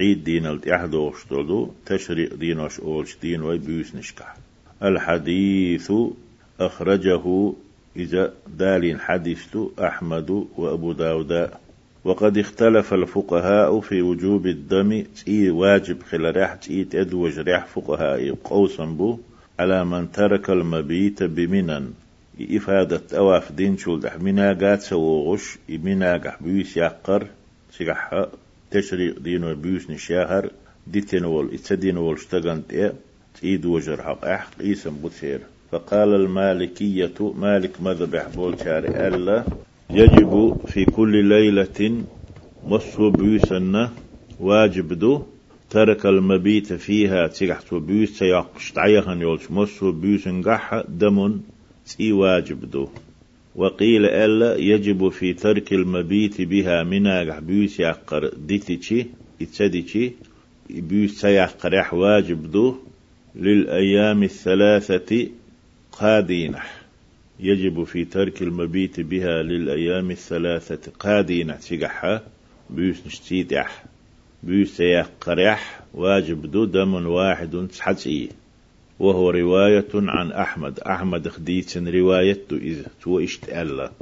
عيد 0.00 0.24
دين 0.24 0.46
التحدوش 0.46 1.24
تلو 1.24 1.74
تشريق 1.86 2.34
دين 2.34 2.60
وش 2.60 2.80
أولش 2.80 3.16
دين 3.22 3.42
ويبيوس 3.42 3.94
نشكح 3.94 4.36
الحديث 4.82 5.92
أخرجه 6.60 7.52
إذا 7.96 8.32
دالين 8.58 9.00
حديث 9.00 9.56
أحمد 9.78 10.30
وأبو 10.56 10.92
داود 10.92 11.50
وقد 12.08 12.38
اختلف 12.38 12.94
الفقهاء 12.94 13.80
في 13.80 14.02
وجوب 14.02 14.46
الدم. 14.46 15.04
تي 15.24 15.50
واجب 15.50 16.02
خل 16.02 16.30
ريح 16.30 16.54
تي 16.54 16.84
تدوج 16.84 17.38
ريح 17.38 17.66
فقهاء 17.66 18.34
قوسا 18.44 18.84
بو؟ 18.84 19.18
على 19.58 19.84
من 19.84 20.12
ترك 20.12 20.50
المبيت 20.50 21.22
بمنن. 21.22 21.92
إفادة 22.40 23.18
أواف 23.18 23.52
دين 23.52 23.76
شول 23.76 24.10
منا 24.20 24.52
قات 24.52 24.82
سوغش 24.82 25.58
منا 25.68 26.16
قح 26.16 26.42
بيس 26.42 26.76
يقر. 26.76 27.26
سيقح 27.72 28.26
تشريق 28.70 29.18
دين 29.18 29.44
وبيوس 29.44 29.90
نشاهر. 29.90 30.50
دي 30.86 31.00
تنول 31.00 31.54
اتدينول 31.54 32.14
اشتغنت 32.14 32.72
إيه 32.72 32.92
تيد 33.40 33.66
وجر 33.66 34.02
حق 34.02 34.24
احق 34.24 34.50
ايسم 34.60 34.94
بوتير 35.02 35.40
فقال 35.70 36.14
المالكية 36.14 37.32
مالك 37.34 37.82
مذبح 37.82 38.28
بولشاري 38.28 38.88
ألا. 38.88 39.44
يجب 39.90 40.56
في 40.66 40.84
كل 40.84 41.24
ليلة 41.24 42.04
مصر 42.66 43.08
بيوسنا 43.08 43.92
واجب 44.40 44.92
دو. 44.92 45.22
ترك 45.70 46.06
المبيت 46.06 46.72
فيها 46.72 47.26
تيحت 47.26 47.74
بيوس 47.74 48.08
سيقش 48.18 48.72
تعيهن 48.72 49.20
يولش 49.20 49.50
مصر 49.50 49.90
بيوسن 49.90 50.42
قح 50.42 50.82
دم 50.88 51.40
تي 51.86 52.12
واجب 52.12 52.70
دو. 52.70 52.88
وقيل 53.54 54.04
ألا 54.06 54.56
يجب 54.56 55.08
في 55.08 55.32
ترك 55.32 55.72
المبيت 55.72 56.40
بها 56.40 56.82
منا 56.82 57.38
بيوس 57.38 57.80
يقر 57.80 58.30
ديتيشي 58.36 59.06
اتسديشي 59.42 60.12
بيوس 60.70 61.10
سيقر 61.20 61.88
واجب 61.92 62.50
دو. 62.50 62.74
للأيام 63.34 64.22
الثلاثة 64.22 65.28
قادينح. 65.92 66.77
يجب 67.40 67.84
في 67.84 68.04
ترك 68.04 68.42
المبيت 68.42 69.00
بها 69.00 69.42
للأيام 69.42 70.10
الثلاثة 70.10 70.92
قادينح 70.98 71.56
تيقحها 71.56 72.22
بيوس 72.70 73.06
نشتيدح 73.06 73.84
بيوس 74.42 74.80
يقرح 74.80 75.80
واجب 75.94 76.50
دو 76.50 76.64
دم 76.64 77.06
واحد 77.06 77.68
تحتي. 77.78 78.28
وهو 78.98 79.30
رواية 79.30 79.88
عن 79.94 80.32
أحمد. 80.32 80.80
أحمد 80.80 81.28
خديت 81.28 81.76
رواية 81.76 82.44
إذا 82.52 82.86
تو 83.02 83.18
اشتألا 83.18 83.92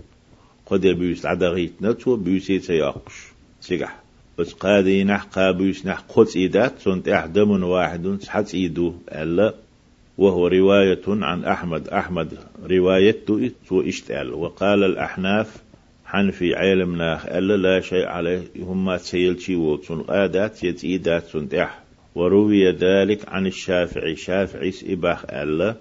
قد 0.67 0.85
يبيوس 0.85 1.27
عدغيت 1.27 1.73
نتو 1.83 2.17
بيوس 2.17 2.51
يتياقش 2.51 3.15
سيقح 3.61 4.03
بس 4.39 4.53
قادي 4.53 5.05
نح 5.05 5.23
قابيوس 5.23 5.87
نح 5.87 6.01
قدس 6.09 6.37
إيدات 6.37 6.79
سنت 6.79 7.09
أحدم 7.09 7.63
واحد 7.63 8.19
تحت 8.23 8.55
إيدو 8.55 8.95
ألا. 9.13 9.66
وهو 10.19 10.47
رواية 10.47 11.03
عن 11.09 11.45
أحمد. 11.45 11.89
أحمد 11.89 12.39
رواية 12.71 13.17
تو 13.69 13.81
اشتأل 13.81 14.35
وقال 14.35 14.85
الأحناف 14.85 15.63
حنفي 16.05 16.55
علمنا 16.55 17.39
ألا 17.39 17.57
لا 17.57 17.81
شيء 17.81 18.07
عليه 18.07 18.43
هم 18.57 18.97
تسيلشي 18.97 19.57
وتسن 19.57 20.01
قادات 20.01 20.65
يتيدات 20.65 21.25
سنتح 21.25 21.83
وروي 22.15 22.71
ذلك 22.71 23.29
عن 23.29 23.47
الشافعي. 23.47 24.17
شافعي 24.17 24.73
إباخ 24.85 25.25
ألا 25.31 25.75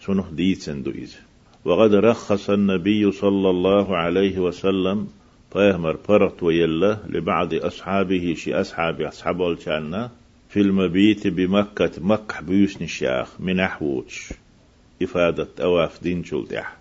سنه 0.00 0.24
ديتسن 0.32 0.82
دويز. 0.82 1.16
وقد 1.64 1.94
رخص 1.94 2.50
النبي 2.50 3.12
صلى 3.12 3.50
الله 3.50 3.96
عليه 3.96 4.38
وسلم 4.38 5.08
طيهمر 5.52 5.96
فرط 5.96 6.42
ويلا 6.42 6.98
لبعض 7.08 7.54
أصحابه 7.54 8.34
شي 8.36 8.54
أصحاب 8.54 9.00
أصحاب 9.00 9.42
الجنة. 9.42 10.10
في 10.50 10.60
المبيت 10.60 11.26
بمكة 11.26 11.90
مكة 11.98 12.40
بيوس 12.40 12.82
نشاخ 12.82 13.40
من 13.40 13.60
أحوش 13.60 14.32
إفادة 15.02 15.48
أواف 15.60 16.02
دين 16.02 16.24
شلتح. 16.24 16.76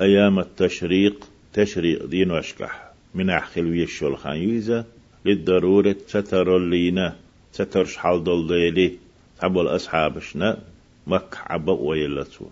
أيام 0.00 0.38
التشريق 0.38 1.28
تشريق 1.52 2.06
دين 2.06 2.30
وشكح 2.30 2.92
من 3.14 3.30
أحخل 3.30 3.64
ويشول 3.64 4.18
خان 4.18 4.84
للضرورة 5.24 5.96
ستر 6.06 6.56
اللينا 6.56 7.16
سترش 7.52 7.96
حال 7.96 8.24
دول 8.24 8.48
ديلي. 8.48 8.92
تحبوا 9.38 9.62
الأصحابشنا 9.62 10.58
مك 11.06 11.38
عبا 11.46 11.72
ويلتو. 11.72 12.44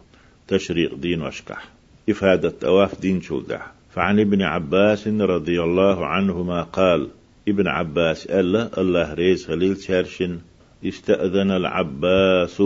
تشريق 0.49 0.95
دين 0.95 1.23
وشكح 1.23 1.69
إفادة 2.09 2.55
أواف 2.69 3.01
دين 3.01 3.21
شلدح 3.21 3.73
فعن 3.95 4.21
ابن 4.21 4.43
عباس 4.43 5.09
رضي 5.09 5.63
الله 5.63 6.07
عنهما 6.07 6.63
قال 6.63 7.09
ابن 7.49 7.67
عباس 7.67 8.27
ألا 8.27 8.81
الله 8.81 9.15
ريز 9.15 9.47
خليل 9.47 9.77
شرشن 9.77 10.39
استأذن 10.85 11.51
العباس 11.51 12.63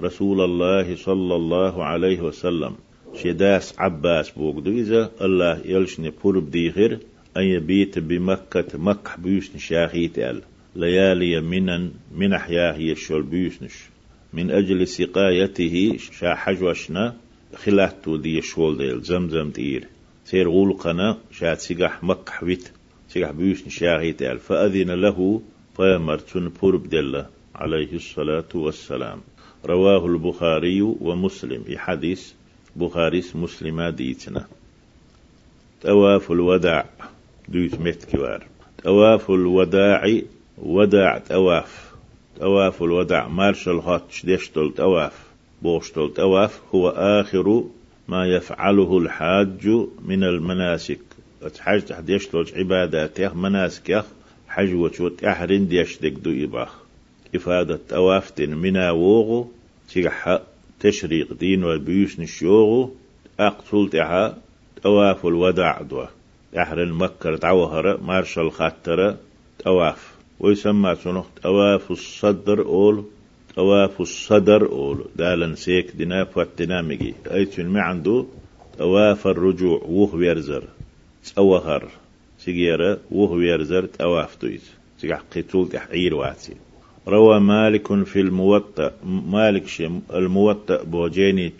رسول 0.00 0.40
الله 0.40 0.96
صلى 0.96 1.34
الله 1.36 1.84
عليه 1.84 2.20
وسلم. 2.20 2.74
شداس 3.14 3.74
عباس 3.78 4.30
بوغدو 4.30 4.70
إذا 4.70 5.10
الله 5.20 5.60
يلشني 5.64 6.10
بورب 6.10 6.50
ديغر 6.50 6.98
أن 7.36 7.42
يبيت 7.42 7.98
بمكة 7.98 8.78
مكة 8.78 9.16
بيوسن 9.18 9.58
شاخيت 9.58 10.18
أل. 10.18 10.42
ليالي 10.76 11.40
منن 11.40 11.90
من 12.16 12.32
أحياه 12.32 12.76
يشول 12.78 13.22
بيوسنش 13.22 13.72
من 14.32 14.50
أجل 14.50 14.88
سقايته 14.88 15.96
شاحجوشنا 16.18 17.14
خلاتو 17.54 18.16
دي 18.16 18.42
شول 18.42 18.78
ديل 18.78 19.00
زمزم 19.00 19.50
دير. 19.50 19.86
سير 20.24 20.48
غولقنا 20.48 21.18
شات 21.32 21.60
سيقح 21.60 22.04
مكة 22.04 22.32
حويت 22.32 22.70
سيقح 23.08 23.30
بيوسن 23.30 23.70
شاخيت 23.70 24.22
أل. 24.22 24.38
فأذن 24.38 24.90
له 24.90 25.42
فيمرتن 25.76 26.48
بورب 26.48 26.88
دله 26.88 27.26
عليه 27.54 27.92
الصلاة 27.92 28.52
والسلام. 28.54 29.20
رواه 29.64 30.06
البخاري 30.06 30.82
ومسلم. 30.82 31.62
في 31.62 31.78
حديث 31.78 32.32
بخاري 32.76 33.24
مسلم 33.34 33.88
ديتنا 33.88 34.46
تواف 35.80 36.32
الوداع 36.32 36.86
دويت 37.48 37.80
متكوار 37.80 38.46
تواف 38.82 39.30
الوداع 39.30 40.20
وداع 40.58 41.18
تواف 41.18 41.92
تواف 42.40 42.82
الوداع 42.82 43.28
مارش 43.28 43.68
الهاتش 43.68 44.26
ديشتل 44.26 44.72
تواف 44.76 45.26
بوشتل 45.62 46.12
تواف 46.14 46.60
هو 46.74 46.88
آخر 46.88 47.64
ما 48.08 48.26
يفعله 48.26 48.98
الحاج 48.98 49.66
من 50.04 50.24
المناسك 50.24 51.00
حاج 51.60 51.84
تحت 51.84 52.08
يشتل 52.08 52.46
عباداته 52.56 53.34
مناسك 53.34 54.04
حج 54.48 54.74
وشوت 54.74 55.24
أحرين 55.24 55.68
ديشتك 55.68 56.12
دو 56.12 56.44
إباخ 56.44 56.81
إفادة 57.34 57.80
أوافتن 57.92 58.54
منا 58.54 58.90
ووغو 58.90 59.50
تيح 59.88 60.38
تشريق 60.80 61.32
دين 61.32 61.64
والبيوش 61.64 62.20
نشيوغو 62.20 62.94
أقتل 63.40 63.88
تها 63.92 64.38
أواف 64.86 65.26
الوداع 65.26 65.82
دوا 65.82 66.06
أحر 66.58 66.82
المكر 66.82 67.36
تعوهر 67.36 68.00
مارشال 68.00 68.52
خاتر 68.52 69.16
أواف. 69.66 70.12
ويسمى 70.40 70.94
سنخت 70.94 71.46
أواف 71.46 71.90
الصدر 71.90 72.60
أول 72.60 73.04
أواف 73.58 74.00
الصدر 74.00 74.66
أول. 74.66 75.04
دالن 75.16 75.54
سيك 75.54 75.90
دينا 75.96 76.24
فاتنامجي 76.24 77.14
أي 77.30 77.44
تنمي 77.44 77.80
عنده 77.80 78.26
أواف 78.80 79.26
الرجوع 79.26 79.82
وهو 79.84 80.20
يرزر 80.20 80.64
أوهر. 81.38 81.88
سيجيرا 82.38 82.98
وهو 83.10 83.40
يرزر 83.40 83.88
أواف 84.00 84.42
دويت. 84.42 84.62
سيجح 84.98 85.22
قتول 85.36 85.68
تحعير 85.68 86.14
واتي. 86.14 86.54
روى 87.08 87.40
مالك 87.40 88.04
في 88.04 88.20
الموطأ 88.20 88.92
مالك 89.04 89.64
الموطأ 90.14 90.82
بوجيني 90.82 91.52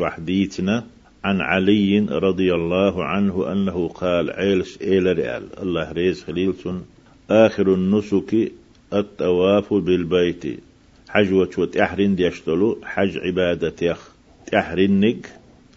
حديثنا 0.00 0.84
عن 1.24 1.40
علي 1.40 1.98
رضي 1.98 2.54
الله 2.54 3.04
عنه 3.04 3.52
أنه 3.52 3.88
قال 3.88 4.30
عيلس 4.30 4.78
إيل 4.82 5.16
ريال 5.16 5.42
الله 5.62 5.92
ريز 5.92 6.24
خليلسون 6.24 6.84
آخر 7.30 7.74
النسك 7.74 8.52
التواف 8.92 9.74
بالبيت 9.74 10.60
حج 11.08 11.32
وشوت 11.32 11.76
أحرن 11.76 12.14
ديشتلو 12.14 12.78
حج 12.84 13.18
عبادة 13.18 13.74
يخ 13.82 14.10
تحرنك 14.52 15.32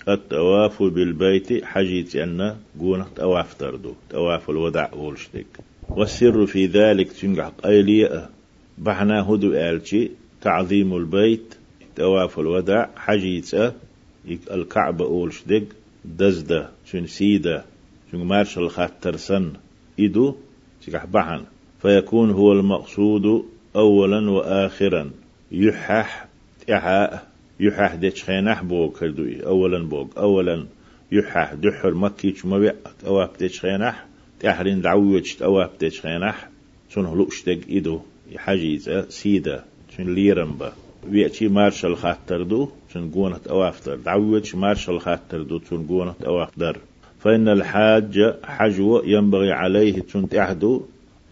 التواف 0.10 0.84
بالبيت 0.84 1.64
حجيت 1.66 2.16
أن 2.16 2.56
قونك 2.80 3.08
تواف 3.16 3.54
تردو 3.54 3.94
تواف 4.10 4.50
الودع 4.50 4.94
ولشتك 4.94 5.60
والسر 5.90 6.46
في 6.46 6.66
ذلك 6.66 7.12
تنقح 7.12 7.48
قيلية 7.64 8.30
بحنا 8.82 9.22
هدو 9.30 9.54
آلشي 9.54 10.12
تعظيم 10.42 10.96
البيت 10.98 11.56
تواف 11.96 12.40
الوداع 12.40 12.90
حجيتة 12.96 13.74
الكعبة 14.52 15.06
أول 15.06 15.34
شدق 15.34 15.64
دزدة 16.06 16.70
شن 16.86 17.08
سيدة 17.08 17.66
شن 18.12 18.18
مارش 18.18 18.58
الخاتر 18.58 19.16
سن 19.16 19.54
إدو 20.00 20.36
تكح 20.88 21.06
بحن. 21.06 21.44
فيكون 21.82 22.32
هو 22.32 22.52
المقصود 22.52 23.46
أولا 23.76 24.32
وآخرا. 24.32 25.12
يحح 25.52 26.28
تحاء 26.68 27.28
يحح 27.60 27.96
ديش 27.96 28.24
خينح 28.24 28.64
بوك 28.64 29.00
كردوي 29.00 29.46
أولا 29.46 29.84
بوك 29.84 30.18
أولا. 30.18 30.66
يحح 31.12 31.54
دحر 31.54 31.94
مكيش 31.94 32.46
مبيع 32.46 32.74
أواب 33.06 33.30
ديش 33.40 33.62
خينح 33.62 34.06
تحرين 34.40 34.82
دعويش 34.82 35.42
أواب 35.42 35.72
ديش 35.80 36.02
خينح 36.02 36.50
شنه 36.90 37.16
لؤشتق 37.16 37.60
إدو. 37.70 38.02
حجيزة 38.38 39.10
سيدة 39.10 39.64
شن 39.98 40.14
ليرنبا 40.14 40.74
ويأتي 41.10 41.48
مارشال 41.48 41.98
خاطر 41.98 42.44
دو 42.44 42.70
شن 42.94 43.10
قونت 43.10 43.48
أوافتر 43.48 43.96
دعوج 43.96 44.56
مارشال 44.56 45.02
خاطر 45.02 45.42
دو 45.42 45.60
شن 45.70 45.88
قونت 45.88 46.24
أوافتر 46.24 46.78
فإن 47.20 47.48
الحاج 47.48 48.34
حجو 48.44 49.02
ينبغي 49.06 49.52
عليه 49.52 50.04
شن 50.14 50.30
تحدو 50.30 50.82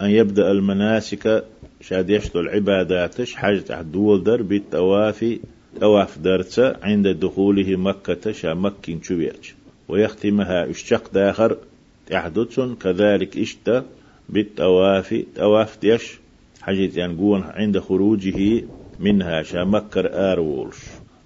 أن 0.01 0.09
يبدأ 0.09 0.51
المناسك 0.51 1.43
شاد 1.81 2.09
يشتو 2.09 2.39
العباداتش. 2.39 3.35
حاجة 3.35 3.59
تحت 3.59 3.85
دول 3.85 4.23
در 4.23 4.41
بالتوافي 4.41 5.39
تواف 5.79 6.19
درسة 6.19 6.75
عند 6.83 7.07
دخوله 7.07 7.75
مكة 7.75 8.31
شا 8.31 8.53
مكين 8.53 9.01
شويتش 9.01 9.55
ويختمها 9.89 10.69
اشتق 10.69 11.13
داخر 11.13 11.57
تحدث 12.07 12.59
كذلك 12.59 13.38
اشتا 13.38 13.85
بالتوافي 14.29 15.25
تواف 15.35 15.81
ديش 15.81 16.19
حجيت 16.69 16.97
يعني 16.97 17.17
قون 17.17 17.43
عند 17.43 17.79
خروجه 17.79 18.63
منها 18.99 19.43
شامكر 19.43 20.10
آرولش 20.13 20.77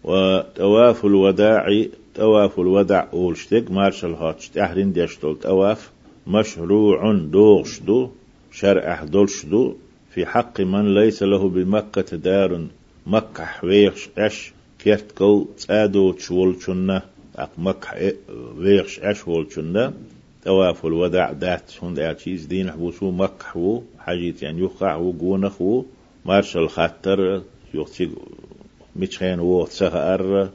وتواف 0.03 1.05
الوداع 1.05 1.85
تواف 2.15 2.59
الوداع 2.59 3.07
أولشتك 3.13 3.71
مارشال 3.71 4.13
هاتش 4.13 4.49
تحرين 4.49 4.93
ديشتول 4.93 5.39
تواف 5.39 5.91
مشروع 6.27 7.13
دوغش 7.13 7.79
دو 7.79 8.09
شرع 8.51 9.03
دولش 9.03 9.45
دو. 9.45 9.75
في 10.11 10.25
حق 10.25 10.61
من 10.61 10.93
ليس 10.93 11.23
له 11.23 11.49
بمكة 11.49 12.17
دار 12.17 12.67
مكة 13.07 13.47
ويخش 13.63 14.09
أش 14.17 14.53
كيرت 14.79 15.11
كو 15.17 15.47
تسادو 15.57 16.11
تشولشنا 16.11 17.01
أق 17.35 17.51
مكة 17.57 18.13
ويخش 18.57 18.99
أش 18.99 19.27
ولشنا 19.27 19.93
تواف 20.45 20.85
الوداع 20.85 21.31
دات 21.31 21.83
هند 21.83 21.99
أشيز 21.99 22.45
دين 22.45 22.71
حبوسو 22.71 23.11
مكة 23.11 23.57
و 23.57 23.81
حاجيت 23.99 24.43
يعني 24.43 24.61
يقع 24.61 24.95
و 24.95 25.11
قونخ 25.11 25.61
و 25.61 25.83
مارشال 26.25 26.69
خاطر 26.69 27.41
يوتي 27.73 28.09
ميتشين 28.95 29.39
و 29.39 29.65
تسهر 29.65 30.49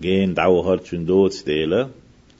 جين 0.00 0.34
دعو 0.34 0.60
هر 0.60 0.76
تندوت 0.76 1.32
ستيلا 1.32 1.88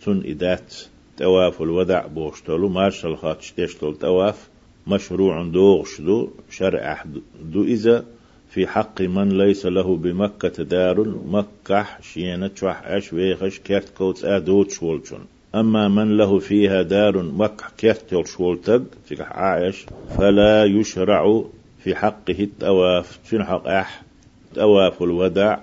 تن 0.04 0.22
إدات 0.26 0.74
تواف 1.16 1.62
الوداع 1.62 2.06
بوشتلو 2.06 2.68
مارشال 2.68 3.16
خاطش 3.16 3.52
تشتل 3.52 3.94
تواف. 3.94 4.48
مشروع 4.86 5.42
دوغش 5.42 6.00
دو 6.00 6.30
شرع 6.50 7.04
دو 7.52 7.64
إذا 7.64 8.04
في 8.48 8.66
حق 8.66 9.00
من 9.00 9.28
ليس 9.38 9.66
له 9.66 9.96
بمكة 9.96 10.64
دار 10.64 11.08
مكة 11.26 11.86
شينة 12.00 12.50
شوح 12.54 12.82
أش 12.86 13.12
ويخش 13.12 13.58
كرت 13.58 13.88
كوتس 13.98 14.24
أدوت 14.24 14.70
شولشون 14.70 15.26
أما 15.54 15.88
من 15.88 16.16
له 16.16 16.38
فيها 16.38 16.82
دار 16.82 17.22
مكة 17.22 17.64
كيرتل 17.78 18.26
شولتق 18.26 18.82
في 19.04 19.22
عايش 19.22 19.86
فلا 20.18 20.64
يشرع 20.64 21.44
في 21.78 21.94
حقه 21.94 22.40
التواف. 22.40 23.18
شنو 23.30 23.44
حق 23.44 23.68
أح؟ 23.68 24.02
تواف 24.54 25.02
الوداع 25.02 25.60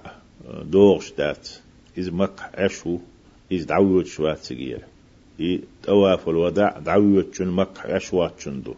دوغش 0.64 1.14
دات. 1.18 1.50
إذ 1.98 2.14
مكة 2.14 2.44
أشو 2.56 2.98
إذ 3.52 3.66
دعوت 3.66 4.06
شوات 4.06 4.38
سجير 4.38 4.80
تواف 5.84 6.30
الوداع 6.30 6.80
دعوت 6.86 7.36
شن 7.36 7.48
مكة 7.48 7.96
أشوات 7.98 8.40
شندو. 8.40 8.74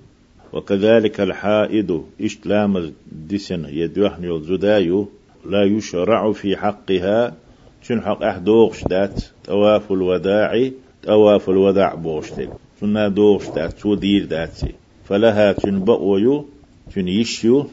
وكذلك 0.53 1.21
الحائد 1.21 2.01
إشتلام 2.21 2.93
دسن 3.11 3.65
يدوحن 3.65 4.23
يلزدايو 4.23 5.09
لا 5.45 5.63
يشرع 5.63 6.31
في 6.31 6.57
حقها. 6.57 7.33
شن 7.81 8.01
حق 8.01 8.23
أح؟ 8.23 8.37
دوغش 8.37 8.83
دات. 8.83 9.23
تواف 9.43 9.91
الوداع 9.91 10.71
تواف 11.03 11.49
الوداع 11.49 11.95
بوشتك 11.95 12.49
سنة 12.79 13.07
دوغش 13.07 13.49
دات 13.55 13.79
سو 13.79 13.95
دير 13.95 14.25
داتسي 14.25 14.71
فلها 15.05 15.51
تنبأويو 15.51 16.45
تنيشيو 16.95 17.67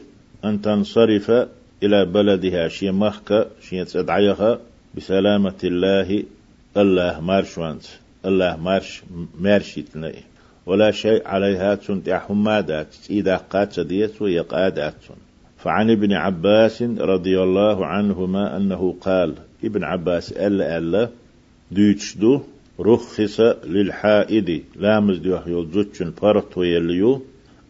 أن 0.45 0.61
تنصرف 0.61 1.31
إلى 1.83 2.05
بلدها 2.05 2.67
شي 2.67 2.91
مخك 2.91 3.47
شي 3.61 3.85
تدعيها 3.85 4.59
بسلامة 4.95 5.59
الله 5.63 6.23
الله 6.77 7.19
مارش 7.19 7.57
وانت 7.57 7.85
الله 8.25 8.57
مارش 8.57 9.03
مارشي 9.39 9.81
تنائي 9.81 10.23
ولا 10.65 10.91
شيء 10.91 11.27
عليها 11.27 11.75
تنتع 11.75 12.19
حمادات 12.19 12.95
إذا 13.09 13.35
قات 13.37 13.79
ديت 13.79 14.21
ويقادات 14.21 14.95
فعن 15.57 15.89
ابن 15.89 16.13
عباس 16.13 16.81
رضي 16.81 17.41
الله 17.41 17.85
عنهما 17.85 18.57
أنه 18.57 18.95
قال 19.01 19.33
ابن 19.63 19.83
عباس 19.83 20.31
ألا 20.31 20.77
ألا 20.77 21.09
ديتشدو 21.71 22.41
رخص 22.79 23.39
للحائد. 23.65 24.63
لامز 24.75 25.17
ديوح 25.17 25.47
يلزوتشن 25.47 26.11
فرطو 26.11 26.63
يليو 26.63 27.21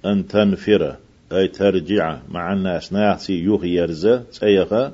أن 0.05 0.27
تنفر. 0.27 0.95
أي 1.31 1.47
ترجع 1.47 2.19
مع 2.29 2.53
الناس. 2.53 2.93
ناسي 2.93 3.33
يوه 3.33 3.65
تيغا 4.39 4.93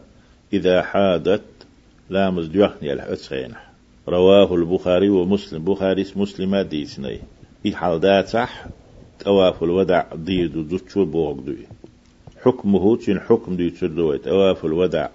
إذا 0.54 0.82
حادت. 0.82 1.42
لامز 2.10 2.48
ديوح 2.48 2.74
يلح 2.82 3.72
رواه 4.08 4.56
البخاري 4.56 5.10
ومسلم. 5.10 5.64
بخاري 5.64 6.06
مسلم 6.16 6.58
ديسني. 6.58 7.20
إي 7.66 7.76
حال 7.76 8.00
داتح 8.00 8.68
تواف 9.20 9.64
الودع 9.64 10.04
ديدو 10.16 10.64
زوتشو 10.64 11.06
بوغدوي. 11.06 11.68
حكمه 12.42 12.98
تين 12.98 13.20
حكم 13.20 13.56
دي 13.56 13.70
تردوي 13.70 14.18
تواف 14.18 14.66
الودع 14.66 15.10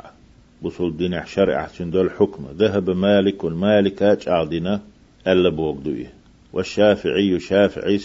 بصول 0.62 0.96
دين 0.96 1.26
شرع 1.26 1.66
تين 1.66 1.90
دول 1.90 2.10
حكم 2.10 2.46
ذهب 2.56 2.90
مالك 2.90 3.44
مالك 3.44 4.02
أعدنا 4.28 4.80
ألا 5.26 5.50
بوغدوي 5.50 6.06
والشافعي 6.52 7.40
شافعي 7.40 7.98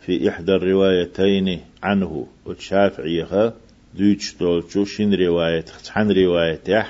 في 0.00 0.28
إحدى 0.28 0.52
الروايتين 0.52 1.60
عنه. 1.82 2.26
والشافعي 2.44 3.52
دويتش 3.94 4.34
دولتشو 4.40 4.84
شين 4.84 5.14
رواية 5.14 5.64
عن 5.96 6.10
رواية 6.10 6.86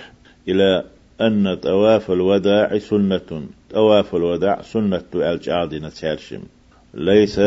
إلى 0.49 0.85
أن 1.20 1.55
طواف 1.55 2.11
الوداع 2.11 2.79
سنة. 2.79 3.46
طواف 3.70 4.14
الوداع 4.14 4.62
سنة 4.62 5.05
الجعادنا 5.14 5.88
تالشم 5.88 6.42
ليس 6.94 7.40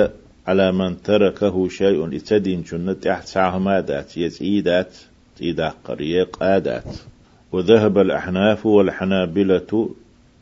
على 0.47 0.71
من 0.71 1.01
تركه 1.01 1.69
شيء 1.69 2.15
إتدين 2.15 2.61
جنة 2.61 2.93
تحت 2.93 3.27
سعهمادات 3.27 4.17
يزيدات 4.17 4.97
تيدا 5.37 5.73
قرية 5.83 6.23
قادات 6.23 6.95
وذهب 7.51 7.97
الأحناف 7.97 8.65
والحنابلة 8.65 9.89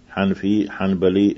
حنفي 0.10 0.72
حنبلي 0.72 1.36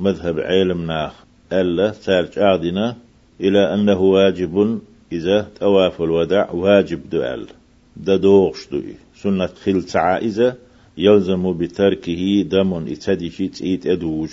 مذهب 0.00 0.40
علم 0.40 0.86
ناخ. 0.86 1.24
ألا 1.52 1.90
تارج 1.90 2.38
آدنا 2.38 2.96
إلى 3.40 3.74
أنه 3.74 4.00
واجب 4.00 4.80
إذا 5.12 5.48
تواف 5.60 6.02
الوداع 6.02 6.50
واجب 6.50 7.10
دؤل 7.10 7.46
ددوغش 7.96 8.68
دوي 8.72 8.94
سنة 9.16 9.46
خل 9.46 9.84
إذا 9.96 10.56
يلزم 10.98 11.52
بتركه 11.58 12.42
دم 12.42 12.74
اتدشي 12.74 13.48
تئيت 13.48 13.86
أدوج. 13.86 14.30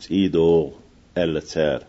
تئيدوغ 0.00 0.70
ألا 1.18 1.40
تار 1.40 1.82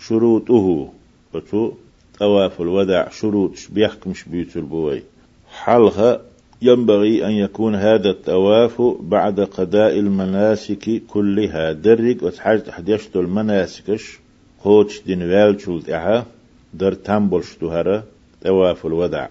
شروطه. 0.00 0.92
بتو 1.34 1.72
طواف 2.18 2.60
الوداع 2.60 3.08
شروط 3.08 3.52
بيحكمش 3.70 4.24
بيوت 4.24 4.56
البوي. 4.56 5.02
حلها 5.50 6.27
ينبغي 6.62 7.26
أن 7.26 7.30
يكون 7.30 7.74
هذا 7.74 8.10
الطواف 8.10 8.82
بعد 9.00 9.40
قضاء 9.40 9.98
المناسك 9.98 11.02
كلها. 11.08 11.72
درج 11.72 12.22
وتحاج 12.22 12.62
تحديشت 12.62 13.16
المناسكش 13.16 14.18
خوش 14.58 15.02
دين 15.06 15.22
والشولت 15.22 15.88
إها 15.88 16.26
در 16.74 16.92
تنبلش 16.92 17.62
هرا 17.62 18.02
طواف 18.42 18.86
الوداع. 18.86 19.30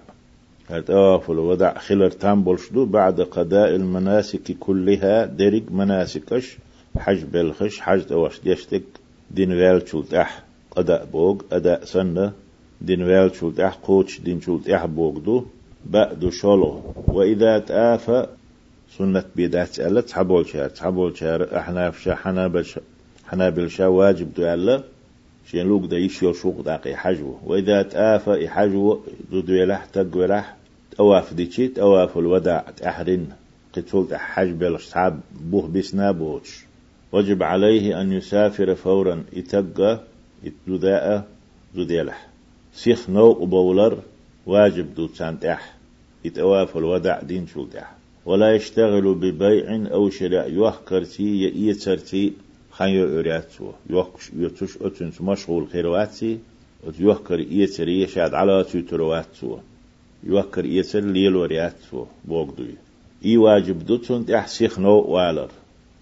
طواف 0.88 1.32
الوداع 1.32 1.78
خلر 1.78 2.10
تنبلش 2.10 2.70
بعد 2.74 3.22
قضاء 3.22 3.76
المناسك 3.76 4.58
كلها 4.60 5.26
درج 5.26 5.64
مناسكش 5.72 6.58
حج 6.98 7.24
بلخش 7.24 7.80
حج 7.80 8.02
تواش 8.06 8.40
ديشتك 8.44 8.84
دين 9.32 9.52
والشولت 9.52 10.14
إح. 10.14 10.44
أداء 10.78 11.06
بوغ 11.06 11.42
أداء 11.52 11.86
سنة 11.86 12.32
دين 12.82 13.04
والشولت 13.04 13.60
إح 13.60 13.74
قوش 13.84 14.22
دين 14.22 14.42
شولت 14.42 14.70
إح 14.70 14.86
بوغدو 14.86 15.46
بعد 15.86 16.30
شلو. 16.30 16.82
وإذا 17.08 17.60
تآفى 17.60 18.28
سنة 18.98 19.24
بيدات 19.36 19.80
ألا 19.80 20.02
تحبول 20.02 20.48
شار 20.48 20.70
تحبول 20.70 21.18
شار 21.18 21.58
أحناف 21.58 22.00
شا 22.00 22.16
حنابل 22.16 22.66
شا 22.66 22.82
حنابل 23.28 23.70
واجب 23.80 24.34
دو 24.34 24.44
ألا. 24.54 24.84
شين 25.52 25.68
لوك 25.68 25.86
دا 25.86 25.98
يشيو 25.98 26.34
شوق 26.34 26.62
داقي 26.62 26.96
حجو 26.96 27.36
وإذا 27.46 27.82
تآفى 27.82 28.48
إحجو 28.48 29.00
دو 29.32 29.40
دويلح 29.40 29.86
تقويلح 29.86 30.56
تواف 30.98 31.34
ديشي 31.34 31.68
تواف 31.68 32.18
الوداع 32.18 32.66
تأحرن. 32.78 33.28
قتول 33.74 34.08
تحج 34.08 34.52
بلش 34.52 34.90
تعب 34.90 35.20
بوه 35.52 35.68
بسنا 35.68 36.12
بوش. 36.12 36.66
وجب 37.12 37.44
عليه 37.44 38.02
أن 38.02 38.12
يسافر 38.12 38.76
فورا 38.76 39.24
يتقى 39.34 40.00
يتداء 40.44 41.28
زديلح 41.76 42.28
سيخ 42.74 43.10
نو 43.10 43.34
بولر 43.34 43.98
واجب 44.48 44.96
دو 44.96 45.08
تسانتح 45.08 45.74
يتواف 46.26 46.78
الودع 46.78 47.22
دين 47.22 47.48
شلتح 47.48 47.94
ولا 48.26 48.56
يشتغل 48.56 49.14
ببيع 49.14 49.92
أو 49.94 50.10
شراء. 50.10 50.52
يوحكرتي 50.52 51.42
يأيترتي 51.42 52.34
خان 52.72 52.90
يورياتسو 52.90 53.72
يوتش 54.36 54.78
أتنس 54.82 55.22
مشغول 55.22 55.68
خيرواتي 55.68 56.38
يوحكر 57.00 57.40
إيتري 57.40 58.02
يشاد 58.02 58.34
على 58.34 58.64
تيترواتسو 58.64 59.58
يوحكر 60.24 60.66
إيتر 60.66 61.00
ليلو 61.00 61.44
رياتسو 61.44 62.06
بوغدوي 62.26 62.76
إي 63.26 63.38
واجب 63.38 63.86
دوتون 63.86 64.26
تح 64.26 64.48
سيخ 64.48 64.80
نو 64.80 65.02
والر. 65.02 65.50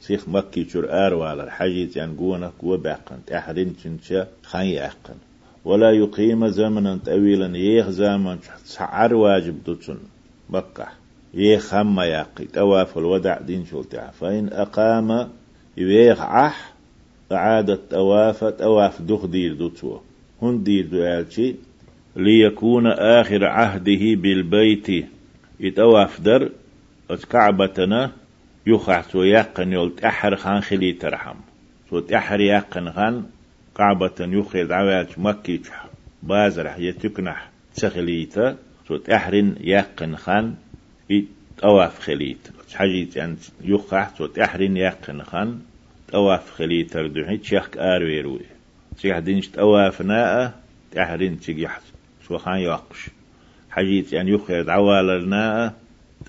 سيخ 0.02 0.30
مكي 0.30 0.70
شر 0.70 0.86
آر 1.06 1.14
والر. 1.14 1.50
حاجيت 1.50 1.98
ينقونك 1.98 2.64
وباقن 2.64 3.20
تحرين 3.28 3.76
تنشا 3.84 4.28
خان 4.44 4.66
يأقن. 4.66 5.16
ولا 5.66 5.92
يقيم 5.92 6.48
زمنا 6.48 7.00
طويلا. 7.06 7.58
يخ 7.58 7.90
زمن 7.90 8.38
سعر 8.64 9.14
واجب 9.14 9.64
دوتون 9.64 10.00
بقى 10.50 10.88
يخ 11.34 11.74
هم 11.74 12.00
يقي 12.00 12.46
تواف 12.54 12.98
الودع 12.98 13.40
دين 13.40 13.66
شلتع 13.66 14.12
فإن 14.12 14.50
أقام 14.54 15.30
يخ 15.78 16.22
عح 16.22 16.74
أعاد 17.32 17.70
التواف 17.70 18.44
تواف 18.44 19.02
دخ 19.02 19.26
دير 19.26 19.54
دوتو 19.54 19.98
هن 20.42 20.64
دير 20.64 20.86
دوالشي 20.88 21.56
ليكون 22.16 22.88
آخر 22.88 23.46
عهده 23.46 24.16
بالبيت. 24.22 25.06
يتواف 25.60 26.22
در 26.22 26.50
كعبتنا 27.30 28.12
يخحت 28.68 29.16
ويقن 29.16 29.74
يلت 29.74 30.04
أحر 30.04 30.36
خان 30.36 30.62
خلي 30.62 30.94
ترحم 30.94 31.36
سو 31.90 32.00
تحر 32.00 32.40
يقن 32.40 32.92
خان 32.92 33.24
قعبة 33.76 34.16
يخيل 34.20 34.74
عوات 34.74 35.20
مكي 35.20 35.62
بازرح 36.24 36.78
يتكنح 36.78 37.50
تخليتا 37.76 38.58
سو 38.88 38.98
تحرن 38.98 39.56
يقن 39.60 40.16
خان 40.16 40.56
طواف 41.58 42.00
خليت 42.00 42.48
حاجيت 42.74 43.18
أن 43.18 43.38
يخح 43.62 44.18
سو 44.18 44.26
تحرن 44.26 44.78
يقن 44.78 45.24
خان 45.24 45.60
طواف 46.12 46.52
خليت 46.52 46.94
تردوحي 46.94 47.38
تشيخ 47.38 47.70
آرويروي. 47.78 48.46
تشيخ 48.98 49.20
دينش 49.20 49.50
طواف 49.50 50.02
ناء 50.02 50.60
تحرن 50.92 51.40
تشيخ 51.40 51.80
سو 52.28 52.38
خان 52.38 52.60
يوقش. 52.60 53.10
حاجيت 53.70 54.14
أن 54.14 54.28
يخيل 54.28 54.70
عوال 54.70 55.30
ناء 55.30 55.74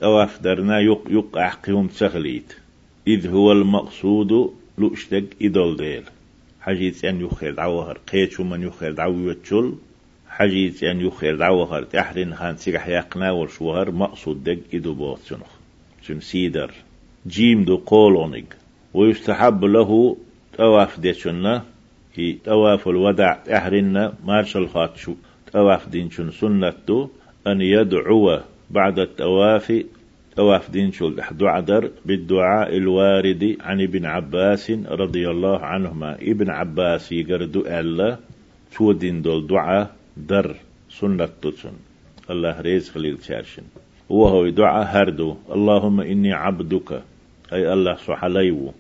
طواف 0.01 0.43
درنا 0.43 0.81
يق 0.81 1.03
يق 1.11 1.39
أحقهم 1.39 1.87
تخليت. 1.87 2.57
إذ 3.07 3.29
هو 3.29 3.53
المقصود 3.53 4.55
لؤشتك 4.79 5.37
إدول 5.43 5.77
ديل. 5.77 6.03
حجيت 6.67 7.05
أن 7.05 7.21
يخير 7.21 7.55
دعوهر 7.55 7.99
قيتشو 8.13 8.45
من 8.45 8.63
يخير 8.63 8.93
دعو 8.93 9.31
يتشل 9.31 9.75
حجيت 10.29 10.83
أن 10.85 11.01
يخير 11.01 11.37
دعوهر 11.37 11.83
تحرين 11.83 12.35
خان 12.35 12.57
سيح 12.57 12.89
يقنا 12.89 13.31
ورشوهر 13.31 13.91
مقصود 13.91 14.45
دق 14.45 14.59
إدو 14.75 14.95
بوت 14.95 15.19
سنخ 15.19 15.53
سن 16.07 16.21
سيدر 16.21 16.71
جيم 17.27 17.65
دو 17.65 17.77
قولونيق 17.77 18.45
ويستحب 18.95 19.65
له 19.65 20.17
تواف 20.59 21.01
ديشنا 21.01 21.65
هي 22.15 22.33
تواف 22.33 22.89
الودع 22.89 23.35
تحرين 23.35 24.11
مارش 24.25 24.57
الخاتشو 24.57 25.15
تواف 25.53 25.89
دينشن 25.89 26.31
سنة 26.31 27.09
أن 27.47 27.61
يدعو 27.61 28.41
بعد 28.71 28.99
التواف 28.99 29.85
تواف 30.37 30.71
دين 30.71 30.93
شول 30.93 31.21
عدر 31.43 31.91
بالدعاء 32.05 32.77
الوارد 32.77 33.57
عن 33.61 33.81
ابن 33.81 34.05
عباس 34.05 34.71
رضي 34.71 35.31
الله 35.31 35.59
عنهما. 35.59 36.17
ابن 36.21 36.51
عباس 36.51 37.13
يقرد 37.13 37.57
ألا 37.57 38.19
تو 38.77 38.93
دين 38.93 39.23
دول 39.23 39.47
دعاء 39.47 39.97
در 40.17 40.55
سنة 40.91 41.29
تسن 41.43 41.77
الله 42.31 42.61
ريز 42.61 42.91
خليل 42.91 43.17
شارشن. 43.23 43.63
وهو 44.09 44.49
دعاء 44.49 44.87
هردو. 44.87 45.37
اللهم 45.51 46.01
إني 46.01 46.33
عبدك. 46.33 47.03
أي 47.53 47.73
الله 47.73 47.97
سحليو 47.97 48.73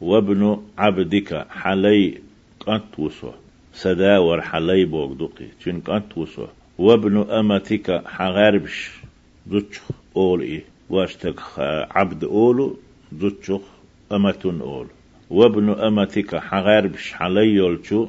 وابن 0.00 0.62
عبدك 0.78 1.46
حلي 1.50 2.18
قنتوسو 2.60 3.30
سداور 3.72 4.40
حلي 4.40 4.84
بوك 4.84 5.12
دقي 5.20 5.46
چن 5.64 5.80
قنتوسو 5.80 6.46
وابن 6.78 7.16
أمتك 7.30 8.02
حغربش 8.06 8.90
دوتش 9.46 9.80
أول 10.16 10.40
إيه 10.40 10.64
واشتك 10.90 11.40
عبد 11.90 12.24
أولو 12.24 12.76
زوتشوخ 13.12 13.62
أمتون 14.12 14.60
أول 14.60 14.86
وابن 15.30 15.70
أمتك 15.70 16.36
حغاربش 16.36 17.12
حلي 17.12 17.54
يولشو 17.54 18.08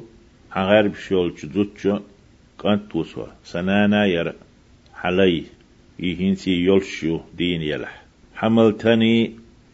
حغاربش 0.50 1.10
يولشو 1.10 1.48
زوتشو 1.48 1.98
كانت 2.62 2.96
وسوا 2.96 3.26
سنانا 3.44 4.06
ير 4.06 4.32
حلي 4.94 5.44
يهنسي 5.98 6.50
يولشو 6.50 7.20
دين 7.38 7.62
يلح. 7.62 8.02
حملتني 8.34 9.32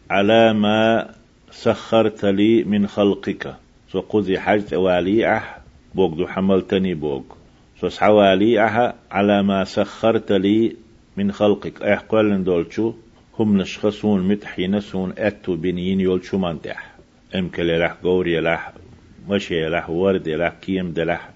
على 0.09 0.53
ما 0.53 1.09
سخرت 1.51 2.25
لي 2.25 2.63
من 2.63 2.87
خلقك. 2.87 3.55
سو 3.91 4.23
حاجة 4.37 4.77
واليعه 4.79 5.57
بوك 5.95 6.13
دو 6.13 6.27
حملتني 6.27 6.93
بوك 6.93 7.37
سو 7.81 7.89
حواليعه 7.89 8.93
على 9.11 9.43
ما 9.43 9.63
سخرت 9.63 10.31
لي 10.31 10.75
من 11.19 11.31
خلقك. 11.31 11.81
احقل 11.81 12.43
دولشو 12.43 12.93
هم 13.39 13.57
نشخصون 13.61 14.27
متحينسون 14.27 15.13
أتو 15.17 15.55
بنين 15.55 15.99
يولشو 15.99 16.37
منتح 16.37 16.95
أمكل 17.35 17.79
لح 17.79 17.93
قوري 18.03 18.39
لح 18.39 18.73
مشي 19.29 19.69
لح 19.69 19.89
ورد 19.89 20.29
لح 20.29 20.53
كيم 20.61 20.91
دلح. 20.91 21.29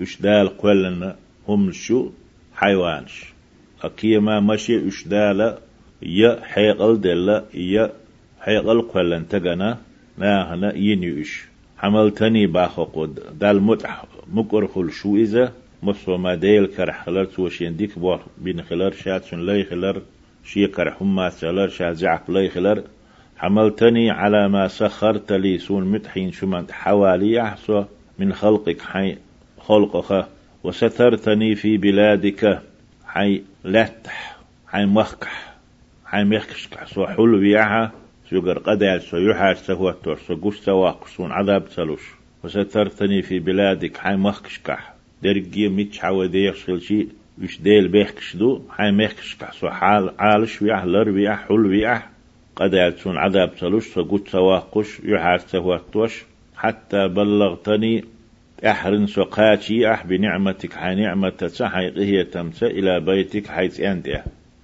إش 0.00 0.20
دال 0.20 0.48
قولن 0.58 1.14
هم 1.48 1.72
شو؟ 1.72 2.10
حيوانش. 2.54 3.24
أكيما 3.82 4.40
مشي 4.40 4.88
إش 4.88 5.08
دال 5.08 5.58
يا 6.02 6.40
حيقل 6.42 7.00
دل 7.00 7.42
يا 7.54 7.92
حيقل 8.40 8.82
قولن 8.82 9.28
تغنا 9.28 9.78
ناهنا 10.18 10.74
ينيوش 10.76 11.44
حملتني 11.78 12.46
باخو 12.46 12.84
قد. 12.84 13.14
دال 13.40 13.62
متح 13.62 14.04
مكرخل 14.32 14.92
شو 14.92 15.16
إذا 15.16 15.52
مصو 15.82 16.16
ما 16.16 16.34
ديل 16.34 16.66
كرح 16.66 17.04
خلر 17.06 17.24
توشين 17.24 17.76
ديك 17.76 17.98
بور 17.98 18.20
بين 18.38 18.62
خلر 18.62 18.90
شات 18.90 19.24
شن 19.24 19.46
لي 19.46 19.64
خلر 19.64 20.02
شي 20.44 20.66
كرح 20.66 21.02
ما 21.02 21.30
سلر 21.30 21.68
شات 21.68 21.96
زعق 21.96 22.30
لي 22.30 22.48
خلر 22.48 22.82
حملتني 23.36 24.10
على 24.10 24.48
ما 24.48 24.68
سخرت 24.68 25.32
لي 25.32 25.58
سون 25.58 25.84
متحين 25.84 26.32
شمنت 26.32 26.72
حوالي 26.72 27.42
أحسو 27.42 27.84
من 28.18 28.32
خلقك 28.32 28.80
حي 28.80 29.16
خلقك. 29.58 30.26
وسترتني 30.64 31.54
في 31.54 31.76
بلادك 31.76 32.62
حي 33.06 33.42
لتح 33.64 34.36
حي 34.66 34.84
مخكح 34.84 35.54
حي 36.04 36.24
مخكش 36.24 36.68
سو 36.86 37.06
حلو 37.06 37.40
بيعها 37.40 37.92
سيقر 38.30 38.58
قدال 38.58 39.02
سو 39.02 39.16
يحاج 39.16 39.56
سهو 39.56 39.88
التور 39.88 40.18
سو 40.18 40.34
قش 40.34 40.56
سواق 40.58 41.06
سون 41.06 41.32
عذاب 41.32 41.68
سلوش. 41.68 42.02
وسترتني 42.44 43.22
في 43.22 43.38
بلادك 43.38 43.96
حي 43.96 44.16
مخكش 44.16 44.58
كح 44.58 44.99
درجي 45.22 45.68
ميتش 45.68 45.98
حوا 45.98 46.26
ديخشل 46.26 46.80
شي 46.80 47.06
وش 47.42 47.60
ديل 47.60 47.88
بيحكش 47.88 48.36
دو 48.36 48.62
حي 48.70 49.08
كح 49.40 49.52
سو 49.52 49.68
حال 49.68 50.10
عالش 50.18 50.62
ويح 50.62 50.84
لر 50.84 51.08
ويح 51.08 51.48
حل 51.48 51.66
ويح 51.66 52.10
قد 52.56 52.94
سون 52.96 53.16
عذاب 53.16 53.50
سلوش 53.56 53.86
سو 53.86 54.02
قش 54.02 54.30
سواقش 54.30 55.00
يحاج 55.04 55.40
سهو 55.40 55.74
التوش 55.74 56.24
حتى 56.56 57.08
بلغتني 57.08 58.04
أحرن 58.66 59.06
سقاتي 59.06 59.92
أح 59.92 60.06
بنعمتك 60.06 60.72
حي 60.72 60.94
نعمة 60.94 61.46
سحي 61.46 61.92
هي 61.96 62.24
تمس 62.24 62.62
إلى 62.62 63.00
بيتك 63.00 63.46
حيث 63.46 63.80
أنت 63.80 64.06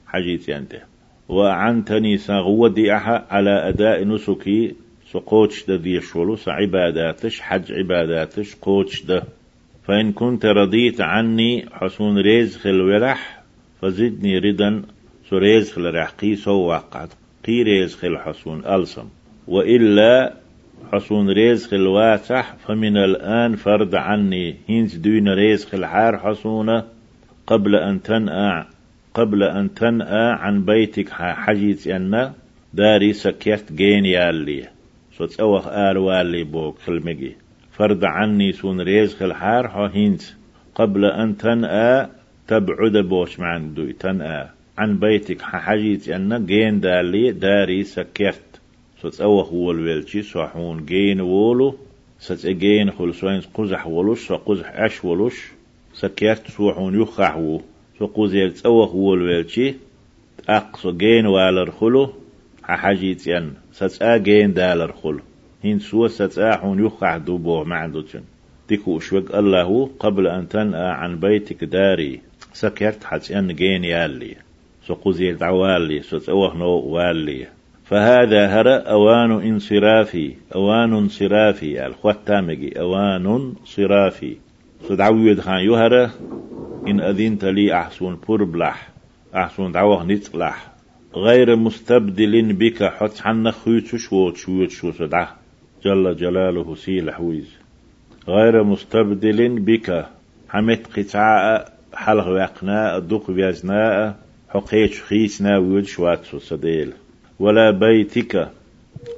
حجيت 0.07 0.51
أنت 0.51 0.83
وأعنتني 1.29 2.17
سغودي 2.17 2.95
أح 2.97 3.09
على 3.09 3.69
أداء 3.69 4.05
نسكي 4.05 4.75
سقوتش 5.13 5.67
ده 5.67 5.77
دي 5.77 6.01
شولو 6.01 6.37
عباداتش 6.47 7.41
حج 7.41 7.73
عباداتش 7.73 8.55
قوتش 8.55 9.03
ده 9.05 9.23
فإن 9.87 10.13
كنت 10.13 10.47
رضيت 10.47 11.01
عني 11.01 11.67
حسون 11.73 12.19
رزق 12.19 12.67
الولح 12.67 13.43
فزدني 13.83 14.39
ردا 14.39 14.83
سريزخ 15.31 15.79
لرح 15.79 16.11
قيسو 16.11 16.53
وقعد 16.53 17.09
قي 17.47 17.63
رزق 17.63 18.05
الحسون 18.05 18.65
ألسم. 18.65 19.09
وإلا 19.49 20.35
حسون 20.93 21.31
رزق 21.31 21.75
الواسح 21.75 22.55
فمن 22.55 22.97
الآن 22.97 23.57
فرد 23.57 23.95
عني. 23.95 24.57
هينز 24.69 24.97
دون 24.97 25.29
رزق 25.29 25.75
الحار 25.75 26.19
حسونة 26.19 26.85
قبل 27.47 27.77
أن 27.77 28.03
تنأى 28.03 28.65
قبل 29.15 29.43
أن 29.43 29.75
تنأى 29.75 30.33
عن 30.33 30.65
بيتك 30.65 31.09
حجيت 31.11 31.87
أن 31.87 32.33
داري 32.75 33.13
سكيت 33.13 33.73
جين 33.73 34.05
يالي 34.05 34.69
صوت 35.13 35.41
أوخ 35.41 35.67
آل 35.69 35.99
والي 35.99 36.45
بوك 36.45 36.79
خلمجي 36.79 37.46
فرد 37.77 38.05
عني 38.05 38.53
سون 38.53 38.81
رزق 38.81 39.23
الحار 39.23 39.67
هينز. 39.67 40.35
قبل 40.75 41.05
أن 41.05 41.37
تنأى 41.37 42.09
تبعد 42.49 42.97
بوش 42.97 43.41
معن 43.41 43.75
دوي. 43.75 43.93
تنأى. 43.93 44.47
عن 44.79 44.99
بيتك 44.99 45.43
حجيت 45.43 46.09
أن 46.09 46.47
جين 46.47 46.81
دالي 46.81 47.33
داري 47.33 47.85
سكيت 47.85 48.35
ستأوه 49.03 49.45
هو 49.45 49.71
الويلشي 49.71 50.23
سوحون 50.23 50.87
جين 50.87 51.21
وولو. 51.21 51.79
ستأجين 52.19 52.91
خل 52.91 53.15
سوين 53.15 53.41
قزح 53.55 53.87
ولوش 53.87 54.29
سقزح 54.29 54.73
أش 54.75 55.05
ولوش. 55.05 55.53
سكيرت 55.95 56.51
سوحون 56.51 57.03
يخحو 57.03 57.61
سقوزيل 57.99 58.53
تأوه 58.53 58.87
هو 58.87 59.15
الويلشي 59.15 59.75
أقصو 60.49 60.93
جين 60.93 61.27
والر 61.27 61.71
خلو. 61.71 62.13
حاجيت 62.63 63.27
ين 63.27 63.55
ستأ 63.73 64.17
جين 64.17 64.53
دالر 64.53 64.93
خلو. 64.93 65.21
هين 65.67 65.79
سوى 65.79 66.09
ستأحون 66.09 66.87
يخح 66.87 67.17
دوبو 67.17 67.65
معدوتن 67.65 68.23
تكو 68.69 68.99
شوك 68.99 69.35
الله 69.35 69.91
قبل 70.01 70.27
أن 70.27 70.49
تنأى 70.49 70.91
عن 70.91 71.21
بيتك 71.21 71.65
داري. 71.65 72.21
سكيرت 72.53 73.05
حتى 73.05 73.39
أن 73.39 73.55
جين 73.55 73.85
يالي 73.85 74.35
سقوزيل 74.87 75.39
دعوالي 75.39 76.03
ستأوه 76.03 76.57
نو 76.57 76.69
والي. 76.69 77.47
فهذا 77.85 78.47
هر 78.47 78.69
أوان 78.91 79.31
انصرافي. 79.31 80.35
أوان 80.55 80.93
انصرافي. 80.93 81.87
الخواتامجي 81.87 82.81
أوان 82.81 83.27
انصرافي. 83.27 84.37
سدعوي 84.89 85.31
يدخان 85.31 85.61
يهر 85.61 86.11
إن 86.89 87.01
أذنت 87.01 87.45
لي 87.45 87.75
أحسن 87.75 88.17
بربلح 88.29 88.89
أحسن 89.35 89.73
دعوه 89.73 90.05
نتلح. 90.05 90.73
غير 91.15 91.57
مستبدل 91.57 92.53
بك 92.53 92.85
حتى 92.85 93.23
حنا 93.23 93.51
خيوت 93.51 93.87
شو 93.87 94.35
شو 94.35 94.69
شو 94.69 94.91
جل 95.87 96.17
جلاله 96.17 96.75
سيل 96.75 97.11
حويز 97.11 97.49
غير 98.29 98.65
مستبدل 98.65 99.59
بك. 99.59 100.07
حمت 100.49 100.99
قطعاء 100.99 101.73
حلغ 101.95 102.31
وقناء 102.31 102.99
دق 103.01 103.31
بيزناء 103.31 104.17
حقيش 104.49 105.03
خيسنا 105.03 105.59
ويد 105.59 105.85
شوات 105.85 106.25
سديل 106.25 106.93
ولا 107.39 107.71
بيتك. 107.71 108.49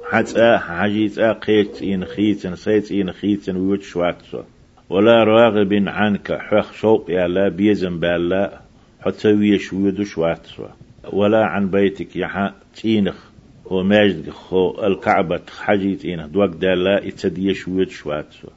حتى 0.09 0.57
حجيت 0.57 1.19
قيت 1.19 1.83
إن 1.83 2.05
خيتن 2.05 2.55
سيت 2.55 2.91
إن 2.91 3.11
خيتن 3.11 3.55
ويوت 3.55 3.81
شواتسو 3.81 4.41
ولا 4.89 5.23
راغب 5.23 5.73
عنك. 5.87 6.31
حخ 6.31 6.73
شوق 6.73 7.05
يا 7.09 7.27
لا 7.27 7.49
بيزن 7.49 7.99
بالا. 7.99 8.59
حتى 9.01 9.33
ويش 9.33 9.73
ويدو 9.73 10.03
شواتسو 10.03 10.65
ولا 11.13 11.45
عن 11.45 11.69
بيتك 11.69 12.15
يا 12.15 12.53
تينخ. 12.75 13.28
هو 13.69 13.83
ماجد 13.83 14.29
خو 14.29 14.83
الكعبة 14.83 15.41
حجيت 15.59 16.05
إنه 16.05 16.27
دوك 16.27 16.49
دالا 16.49 17.07
اتديش 17.07 17.67
ويد 17.67 17.89
شواتسو. 17.89 18.47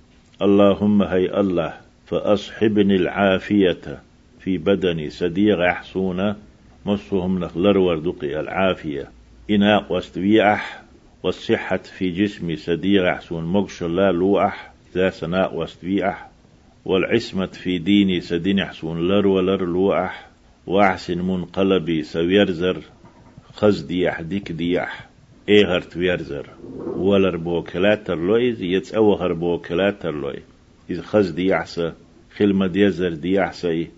اللهم 0.42 1.03
هي 1.03 1.40
الله 1.40 1.75
فأصحبني 2.07 2.96
العافية. 2.96 4.03
في 4.40 4.59
بدني 4.59 5.11
صديق 5.11 5.59
أحسونا 5.59 6.37
مصهم 6.87 7.38
نخلر 7.38 7.79
وردقي 7.79 8.40
العافية. 8.40 9.11
إناء 9.51 9.92
واستويح 9.92 10.83
والصحة 11.22 11.77
في 11.77 12.11
جسمي 12.11 12.57
سدير 12.57 13.11
أحسون 13.11 13.44
مقش 13.44 13.83
لا 13.83 14.12
لوأح 14.12 14.72
ذا 14.94 15.11
سناء 15.11 15.55
واستويح 15.55 16.29
والعصمة 16.85 17.46
في 17.46 17.79
ديني 17.79 18.20
سدين 18.20 18.59
أحسون 18.59 19.09
لر 19.09 19.27
ولر 19.27 19.64
لوأح 19.64 20.29
وأحسن 20.66 21.18
منقلبي 21.18 22.03
سويرزر 22.03 22.83
أحديك 24.08 24.52
ديح 24.52 25.08
إيهر 25.48 25.80
تويرزر 25.80 26.46
ولر 26.96 27.36
بوكلاتر 27.36 28.14
لويز 28.14 28.62
يتسوهر 28.62 29.32
بوكلاتر 29.32 30.10
لوي 30.10 30.42
إذ 30.90 31.00
خزدي 31.00 31.54
أحسى 31.54 31.92
خلمة 32.36 32.66
ديزر 32.66 33.14
دي 33.14 33.40
أحسي 33.40 33.90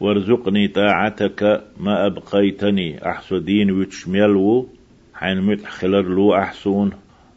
وارزقني 0.00 0.68
طاعتك 0.68 1.42
ما 1.80 2.06
أبقيتني 2.06 3.06
أحسو 3.06 3.38
دين 3.38 3.70
ويتشملو 3.70 4.68
حين 5.14 5.40
متخلر 5.40 6.02
لو 6.02 6.34
أحسون. 6.34 6.90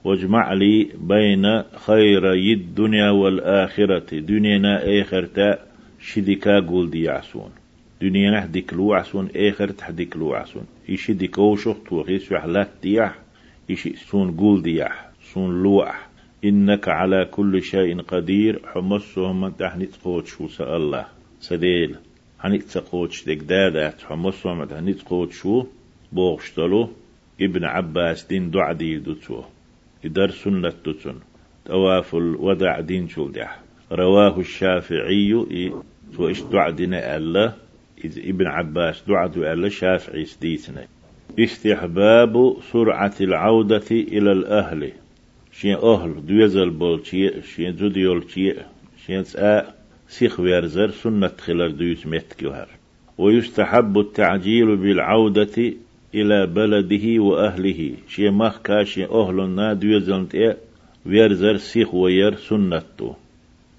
واجمع 0.06 0.54
لي 0.54 0.90
بين 1.02 1.64
خيري 1.86 2.54
الدنيا 2.54 3.10
والآخرة 3.10 4.20
دنيا 4.20 5.02
آخرتا 5.02 5.60
شدكا 6.00 6.60
قول 6.60 6.90
دي 6.90 7.10
عسون 7.10 7.50
دنيا 8.06 8.32
نحدك 8.32 8.74
لو 8.74 8.94
عسون 8.94 9.30
آخر 9.36 9.70
تحدك 9.72 10.18
لو 10.18 10.34
عسون 10.34 10.66
إيشي 10.90 11.14
ديكو 11.14 11.56
شخط 11.56 11.92
وغيس 11.92 12.32
وحلات 12.32 12.70
دياح 12.84 13.16
إيشي 13.70 13.96
سون 13.96 14.32
قول 14.38 14.62
دياح 14.62 15.10
سون 15.34 15.64
لوح 15.64 16.08
إنك 16.46 16.88
على 16.88 17.26
كل 17.32 17.64
شيء 17.64 18.02
قدير 18.02 18.62
حمصهم 18.74 19.42
من 19.42 19.58
تحنيت 19.58 19.96
قوتش 20.04 20.30
شو 20.30 20.64
الله 20.76 21.06
سديل 21.40 21.96
هنيت 22.40 22.64
تقوتش 22.64 23.26
ديك 23.26 23.40
دادات 23.40 24.02
حمصهم 24.02 24.66
قوتش 25.10 25.36
شو 25.36 25.66
بوغشتلو 26.12 26.90
ابن 27.42 27.64
عباس 27.64 28.24
دين 28.24 28.52
دع 28.52 28.72
دي 28.72 28.98
دوتو 28.98 29.44
إدار 30.06 30.32
سنة 30.32 30.74
دوتون 30.86 31.20
تواف 31.66 32.16
الودع 32.16 32.80
دين 32.80 33.08
شولدح 33.10 33.60
رواه 33.92 34.40
الشافعي 34.40 35.46
تو 36.18 36.30
إش 36.30 36.42
دع 36.42 36.70
دين 36.70 36.94
ألا 36.94 37.65
إذ 38.04 38.20
ابن 38.20 38.48
عباس 38.48 39.04
دع 39.08 39.26
دو 39.26 39.44
ألا 39.44 39.70
شافعي 39.70 40.26
سديتنا 40.26 40.86
استحباب 41.40 42.58
سرعة 42.72 43.14
العودة 43.22 43.86
إلى 43.92 44.32
الأهل. 44.32 44.92
شين 45.52 45.76
أهل 45.76 46.26
دويزل 46.26 46.70
بول 46.70 47.06
شي 47.06 47.42
شين 47.42 47.78
زوديول 47.78 48.24
شي 48.30 48.54
شين 49.06 49.24
سيخ 50.08 50.40
ويرزر 50.40 50.92
سنة 50.92 51.32
خلال 51.40 51.78
دويس 51.78 52.08
متكوهر 52.08 52.68
ويستحب 53.18 54.00
التعجيل 54.00 54.76
بالعودة 54.76 55.74
إلى 56.16 56.48
بلده 56.48 57.24
وأهله. 57.24 57.92
شي 58.08 58.30
مخ 58.30 58.62
كاشي 58.62 59.06
أهل 59.06 59.50
نا 59.50 59.74
دويزل 59.74 60.56
ويرزر 61.06 61.58
سيخ 61.58 61.94
وير 61.94 62.36
سنته 62.36 63.16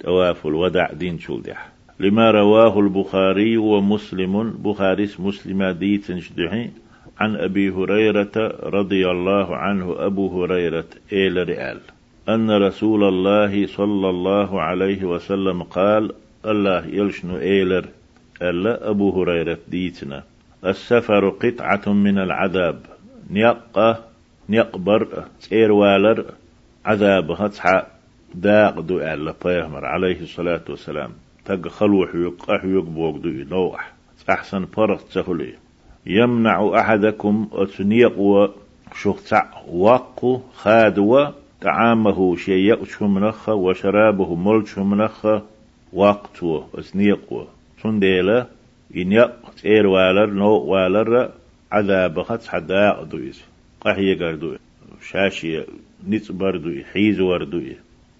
تواف 0.01 0.47
الودع 0.47 0.93
دين 0.93 1.19
شولدح 1.19 1.76
لما 2.01 2.31
رواه 2.31 2.81
البخاري 2.81 3.57
ومسلم 3.57 4.51
بخاريس 4.51 5.21
مسلم 5.21 5.65
ديت 5.71 6.19
شدحي 6.19 6.71
عن 7.19 7.37
أبي 7.37 7.71
هريرة 7.71 8.55
رضي 8.63 9.11
الله 9.11 9.57
عنه 9.57 9.95
أبو 9.99 10.43
هريرة 10.43 10.85
إيل 11.13 11.49
رئال 11.49 11.81
أن 12.29 12.51
رسول 12.51 13.05
الله 13.05 13.67
صلى 13.67 14.11
الله 14.11 14.61
عليه 14.61 15.05
وسلم 15.05 15.63
قال 15.63 16.13
الله 16.47 16.87
يلشنو 16.87 17.39
إيلر 17.39 17.87
ألا 18.43 18.91
أبو 18.91 19.23
هريرة 19.23 19.59
ديتنا. 19.69 20.23
السفر 20.65 21.29
قطعة 21.29 21.93
من 21.93 22.19
العذاب. 22.19 22.79
نيقى 23.31 23.99
نيقبر 24.49 25.25
تير 25.41 25.73
والر 25.73 26.25
عذابها 26.85 27.49
تحا 27.49 27.87
داق 28.35 28.81
دو 28.81 28.99
ألا 28.99 29.35
عليه 29.87 30.21
الصلاة 30.21 30.63
والسلام. 30.69 31.11
تق 31.47 31.69
خلوح 31.69 32.15
يقح 32.15 32.65
يقبوك 32.65 33.17
دو 33.17 33.29
نوح 33.29 33.93
أحسن 34.31 34.67
فرق 34.67 35.01
تسهلي 35.09 35.55
يمنع 36.07 36.81
أحدكم 36.81 37.49
أتنيق 37.53 38.17
شخصع 39.03 39.45
وقو 39.69 40.41
خادوا 40.55 41.27
طعامه 41.63 42.37
شيء 42.37 42.85
منخ 43.01 43.49
وشرابه 43.49 44.35
ملش 44.35 44.79
منخ 44.79 45.27
وقتو 45.93 46.63
أتنيق. 46.75 47.47
تنديلا 47.83 48.47
ينيق 48.95 49.51
تير 49.63 49.87
والر 49.87 50.27
نو 50.27 50.51
والر 50.51 51.31
عذاب 51.73 52.23
خط 52.23 52.47
حدا 52.47 53.03
دويس 53.03 53.45
قحية 53.81 54.19
قردو 54.19 54.57
شاشي 55.11 55.65
نيت 56.09 56.33
بردو 56.33 56.83
حيز 56.93 57.21
وردو 57.21 57.63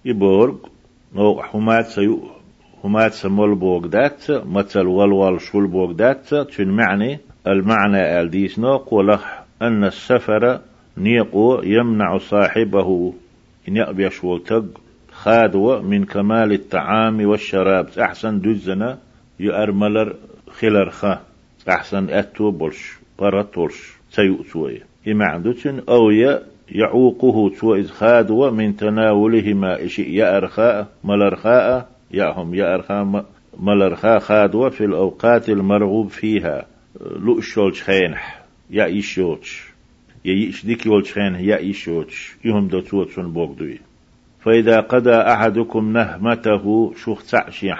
يبورغ 0.05 0.57
نو 1.15 1.41
حمات 1.41 1.85
سيو 1.85 2.36
حمات 2.83 3.13
سمول 3.13 3.55
بوغ 3.55 3.87
دات 3.87 4.25
مثل 4.29 4.85
والوال 4.85 5.41
شول 5.41 5.67
بوغ 5.67 5.91
دات 5.91 6.35
تن 6.35 6.67
معني؟ 6.67 7.19
المعنى 7.47 8.21
الديس 8.21 8.59
نوق 8.59 8.93
ولخ 8.93 9.25
أن 9.61 9.83
السفر 9.83 10.59
نيقو 10.97 11.61
يمنع 11.63 12.17
صاحبه. 12.17 13.13
إن 13.69 13.75
يأبي 13.75 14.09
تق 14.45 14.65
خادو 15.11 15.81
من 15.81 16.05
كمال 16.05 16.53
الطعام 16.53 17.25
والشراب. 17.25 17.87
أحسن 17.99 18.41
دزنا 18.41 18.97
يأرملر 19.39 20.15
خلر 20.51 20.89
خا. 20.89 21.19
أحسن 21.69 22.09
أتو 22.09 22.51
بولش 22.51 22.97
برطولش 23.19 23.93
سيؤتوي 24.09 24.81
إمعدوتن 25.07 25.81
أو 25.89 26.11
يعوقه 26.71 27.49
تويز 27.59 27.91
خادو 27.91 28.51
من 28.51 28.75
تناولهما 28.75 29.85
إشي 29.85 30.15
يأرخاء 30.15 30.87
ملرخاء 31.03 31.96
يأهم 32.11 32.55
يأرخاء 32.55 33.25
ملرخاء 33.59 34.19
خادو 34.19 34.69
في 34.69 34.85
الأوقات 34.85 35.49
المرغوب 35.49 36.09
فيها. 36.09 36.65
لؤشولش 37.01 37.81
خينح 37.81 38.43
يا 38.69 38.85
إيشوتش 38.85 39.63
يا 40.25 40.33
إيش 40.33 40.65
ديكي 40.65 40.89
ولش 40.89 41.13
خينح 41.13 41.39
يا 41.39 41.57
إيشوتش 41.57 42.35
يهم 42.45 42.67
دو 42.67 42.79
توتسون 42.79 43.33
بوغدوي. 43.33 43.79
فإذا 44.39 44.79
قضى 44.79 45.13
أحدكم 45.13 45.93
نهمته 45.93 46.93
شوخ 46.97 47.23
تعشي 47.23 47.73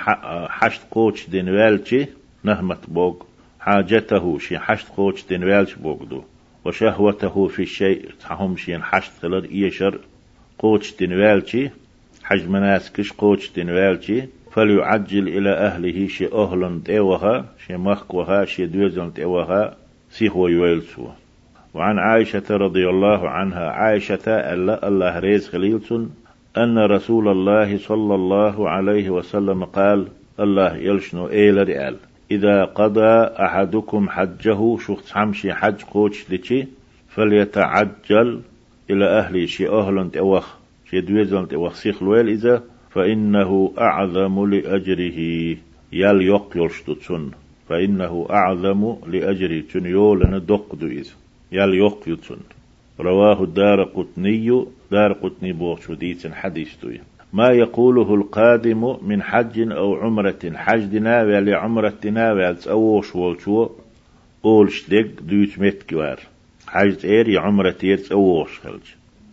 حشت 0.50 0.82
قوتش 0.92 1.30
دين 1.30 1.50
والشي 1.50 2.06
نهمة 2.44 2.78
بوغ. 2.88 3.16
حاجته 3.60 4.40
شي 4.40 4.60
حشت 4.60 4.88
قوتش 4.88 5.26
دين 5.30 5.44
والش 5.44 5.74
بوغدو. 5.74 6.24
وشهوته 6.66 7.48
في 7.48 7.62
الشيء 7.62 8.12
تحهم 8.20 8.58
شي 8.58 8.78
حشت 8.78 9.12
خلر 9.22 9.46
إيشر. 9.52 10.00
قوتش 10.60 10.96
دين 10.96 11.14
والشي 11.14 11.70
حج 12.28 12.50
مناسكش 12.50 13.12
قوتش 13.14 13.52
دين 13.56 13.70
والشي 13.70 14.24
فليعجل 14.52 15.28
إلى 15.28 15.50
أهله 15.50 16.08
شي 16.08 16.28
أهل 16.34 16.82
تيوها 16.86 17.46
شي 17.68 17.78
مخكوها 17.78 18.46
شي 18.46 18.66
دوزن 18.66 19.14
تيوها 19.14 19.76
سيخو 20.10 20.48
يويلسو 20.48 21.08
وعن 21.74 22.00
عائشة 22.00 22.44
رضي 22.50 22.90
الله 22.90 23.30
عنها 23.30 23.70
عائشة 23.70 24.28
ألا 24.28 24.88
الله 24.88 25.20
ريز 25.20 25.50
خليلسون 25.50 26.12
أن 26.58 26.78
رسول 26.78 27.28
الله 27.28 27.78
صلى 27.78 28.16
الله 28.16 28.70
عليه 28.70 29.10
وسلم 29.10 29.64
قال 29.64 30.08
الله 30.40 30.76
يلشنو 30.76 31.30
إيل 31.30 31.68
رئال 31.68 31.96
إذا 32.32 32.66
قضى 32.66 33.24
أحدكم 33.46 34.10
حجه 34.10 34.78
شخص 34.78 35.12
حمشي 35.12 35.54
حج 35.54 35.84
قوش 35.84 36.32
لشي 36.32 36.68
فليتعجل 37.10 38.42
إلى 38.90 39.06
أهله 39.06 39.46
شي 39.46 39.70
أهل 39.70 40.12
تيوخ. 40.12 40.67
شي 40.90 41.02
دوزن 41.02 41.48
تيوخ 41.48 41.74
سيخ 41.74 42.04
لويل 42.04 42.30
إذا 42.30 42.64
فإنه 42.90 43.74
أعظم 43.78 44.46
لأجره. 44.46 45.20
يل 45.94 46.22
يقيلش 46.22 46.82
تسن 46.82 47.32
فإنه 47.70 48.28
أعظم 48.30 48.96
لأجره. 49.08 49.62
تن 49.62 49.86
يولن 49.86 50.46
دق 50.46 50.76
دويز 50.76 51.16
يل 51.52 51.74
يقيتن 51.74 52.38
رواه 53.00 53.44
الدار 53.44 53.84
قطني 53.84 54.66
دار 54.92 55.14
قطني 55.14 55.54
بوغش 55.54 55.90
وديتن 55.90 56.34
حديث 56.34 56.76
دوي 56.84 57.00
ما 57.34 57.48
يقوله 57.48 58.16
القادم 58.16 58.98
من 59.02 59.22
حج 59.22 59.72
أو 59.72 59.96
عمرة. 59.96 60.40
حج 60.56 60.84
دنا 60.84 61.58
عمرة 61.58 61.94
دنا 62.04 62.58
أوش 62.68 63.16
والشو 63.16 63.70
أولش 64.46 64.90
دق 64.90 65.22
دوت 65.22 65.60
متكوار 65.60 66.20
حج 66.68 67.06
إيري 67.06 67.38
عمرة 67.38 67.72
تيرت 67.72 68.12
أوش 68.12 68.60
خلج. 68.60 68.88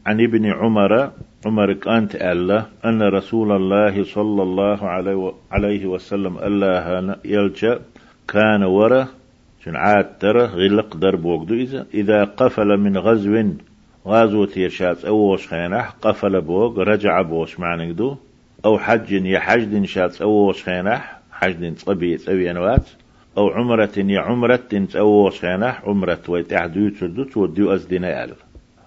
عن 0.07 0.21
ابن 0.21 0.47
عمر 0.47 1.13
عمر 1.47 1.73
كانت 1.73 2.15
ألا 2.15 2.67
أن 2.85 3.03
رسول 3.03 3.53
الله 3.53 4.05
صلى 4.05 4.43
الله 4.43 4.89
عليه 5.53 5.87
وسلم 5.87 6.39
الله 6.39 7.17
يلجأ 7.25 7.81
كان 8.29 8.63
ورا 8.63 9.09
شن 9.65 9.77
عاد 9.77 10.19
ترى 10.19 10.45
غلق 10.45 10.97
درب 10.97 11.25
وقدو 11.25 11.55
إذا 11.55 11.87
إذا 11.95 12.25
قفل 12.25 12.77
من 12.77 12.99
غزو 12.99 13.45
غازو 14.07 14.45
تيرشات 14.45 15.05
أوش 15.05 15.49
خينح 15.49 15.91
قفل 16.03 16.41
بوق 16.41 16.79
رجع 16.79 17.23
بوش 17.23 17.61
معنى 17.61 17.93
دو 17.93 18.17
أو 18.65 18.79
حج 18.79 19.13
يحجد 19.13 19.85
شات 19.85 20.23
أوش 20.23 20.65
خينح 20.65 21.21
حجد 21.33 21.77
طبي 21.87 22.17
تسوي 22.17 22.51
أنوات 22.51 22.87
أو 23.39 23.49
عمرة 23.49 23.93
يا 23.97 24.21
عمرة 24.21 24.87
أوش 24.97 25.41
خينح 25.41 25.83
عمرة 25.85 26.21
ويتعدو 26.29 26.89
تردو 26.89 27.25
توديو 27.25 27.75
أزدنا 27.75 28.25
ألف. 28.25 28.45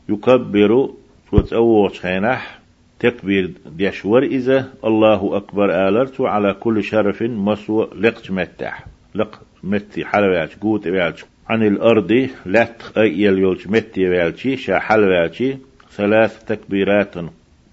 يكبر 0.10 0.90
توت 1.32 1.54
أوش 1.54 2.00
خينح 2.00 2.60
تكبير 3.00 3.52
ديشور 3.66 4.24
إذا 4.24 4.74
الله 4.86 5.38
أكبر 5.38 5.88
آلرت 5.88 6.22
على 6.22 6.54
كل 6.54 6.84
شرف 6.84 7.22
مسو 7.22 7.88
لقت 7.96 8.32
متح 8.32 8.86
لق 9.16 9.42
متي 9.64 10.06
حلوات 10.06 10.56
قوت 10.62 10.88
ويالش 10.88 11.26
عن 11.50 11.64
الأرض 11.64 12.30
لات 12.46 12.98
أيل 12.98 13.38
يولش 13.40 13.68
متي 13.68 14.10
ويالشي 14.10 14.58
شا 14.58 14.80
حلواتي 14.80 15.58
ثلاث 15.92 16.44
تكبيرات 16.44 17.16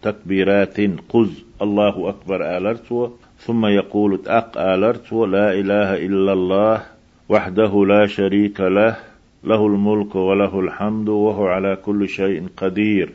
تكبيرات 0.02 0.80
قز 1.08 1.44
الله 1.62 2.08
أكبر 2.08 2.56
آلرت 2.56 3.12
ثم 3.38 3.66
يقول 3.66 4.22
تأق 4.22 4.58
آلرت 4.58 5.12
لا 5.12 5.52
إله 5.52 5.96
إلا 6.06 6.32
الله 6.32 6.82
وحده 7.28 7.84
لا 7.86 8.06
شريك 8.06 8.60
له 8.60 8.96
له 9.44 9.66
الملك 9.66 10.14
وله 10.14 10.60
الحمد 10.60 11.08
وهو 11.08 11.46
على 11.46 11.76
كل 11.76 12.08
شيء 12.08 12.46
قدير 12.56 13.12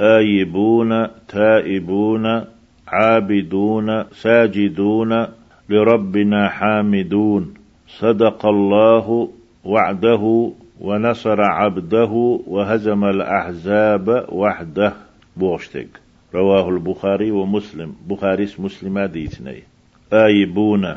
آيبون 0.00 1.06
تائبون 1.28 2.44
عابدون 2.88 4.04
ساجدون 4.12 5.26
لربنا 5.68 6.48
حامدون. 6.48 7.54
صدق 7.88 8.46
الله 8.46 9.28
وعده 9.64 10.52
ونصر 10.80 11.40
عبده 11.40 12.40
وهزم 12.46 13.04
الأحزاب 13.04 14.26
وحده. 14.32 14.92
بوشتك 15.36 15.88
رواه 16.34 16.68
البخاري 16.68 17.30
ومسلم. 17.30 17.92
بخاري 18.08 18.48
مسلم 18.58 18.98
ديتني 18.98 19.62
آيبون. 20.12 20.96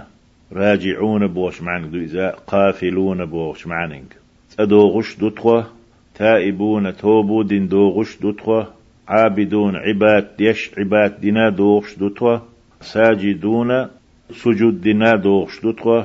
راجعون 0.52 1.28
بوش 1.28 1.62
معنك 1.62 1.88
دو 1.88 1.98
إذا 1.98 2.30
قافلون 2.48 3.26
بوش 3.26 3.68
معنك 3.68 4.16
أدوغش 4.60 5.18
دوتخوة 5.20 5.66
تائبون 6.16 6.96
توبو 6.98 7.42
دين 7.42 7.68
دوغش 7.68 8.18
دوتخوة 8.22 8.68
عابدون 9.08 9.76
عباد 9.76 10.28
يش 10.40 10.72
عباد 10.78 11.22
دينا 11.22 11.50
دوغش 11.50 11.96
دوتوا 11.98 12.38
ساجدون 12.82 13.88
سجود 14.32 14.82
دينا 14.82 15.16
دوغش 15.16 15.62
دوتوا 15.62 16.04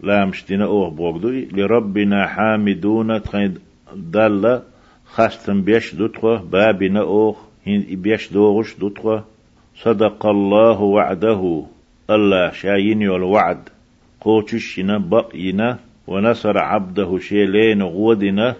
لامش 0.00 0.46
دينا 0.46 0.64
اوه 0.64 0.90
بوغدوي 0.90 1.48
لربنا 1.52 2.26
حامدون 2.26 3.22
تخين 3.22 3.54
دالة 3.96 4.62
خاستن 5.04 5.62
بيش 5.62 5.94
دوتوا 5.94 6.36
بابنا 6.36 7.00
اوه 7.00 7.36
هين 7.64 8.00
بيش 8.02 8.32
دوغش 8.32 8.74
دوتوا 8.74 9.20
صدق 9.76 10.26
الله 10.26 10.80
وعده 10.80 11.64
الله 12.10 12.50
شاين 12.50 13.08
والوعد 13.08 13.68
قوتشنا 14.20 14.98
بقينا 14.98 15.78
ونصر 16.06 16.58
عبده 16.58 17.18
شيلين 17.18 17.82
غودنا 17.82 18.54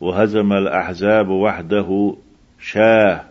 وهزم 0.00 0.52
الأحزاب 0.52 1.28
وحده 1.28 2.16
شاه. 2.60 3.27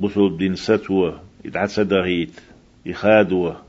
بصل 0.00 0.36
دين 0.36 0.56
ستوة 0.56 1.20
يدعى 1.44 1.66
صدغيت 1.66 2.40
يخادوة 2.86 3.62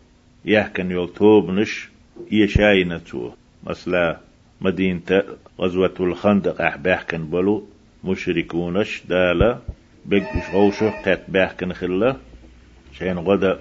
يحكن 0.45 0.91
يلتوب 0.91 1.49
نش 1.51 1.89
يشاينتوه 2.31 3.33
مثلا 3.63 4.19
مدينة 4.61 5.23
غزوة 5.59 5.93
الخندق 5.99 6.61
أح 6.61 6.77
بيحكن 6.77 7.25
بلو 7.25 7.67
مشركونش 8.03 9.03
دالا 9.09 9.59
بيجوش 10.05 10.49
غوشو 10.53 10.89
قات 11.05 11.29
بيحكن 11.29 11.73
خلا. 11.73 12.15
شين 12.93 13.17
غدا 13.17 13.59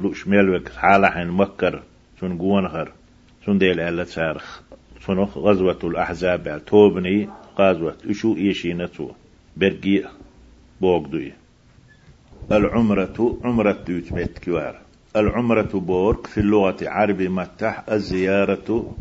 لوش 0.00 0.28
ميلوك 0.28 0.68
حالة 0.68 1.10
حين 1.10 1.28
مكر 1.28 1.82
سن 2.20 2.38
قوانخر 2.38 2.92
سن 3.46 3.58
ديل 3.58 3.80
ألا 3.80 4.04
تارخ. 4.04 4.60
سن 5.06 5.18
غزوة 5.18 5.78
الأحزاب 5.84 6.62
توبني 6.66 7.28
غزوة 7.58 7.96
إشو 8.10 8.36
إيشينتو 8.36 9.10
برقي 9.56 10.02
بوغدوي. 10.80 11.41
العمرة 12.50 13.38
عمرة 13.44 13.72
دوت 13.88 14.12
ميت 14.12 14.38
كوار. 14.38 14.78
العمرة 15.16 15.72
بورك 15.74 16.26
في 16.26 16.38
اللغة 16.38 16.76
العربية 16.82 17.28
متح 17.28 17.82
الزيارة 17.92 18.94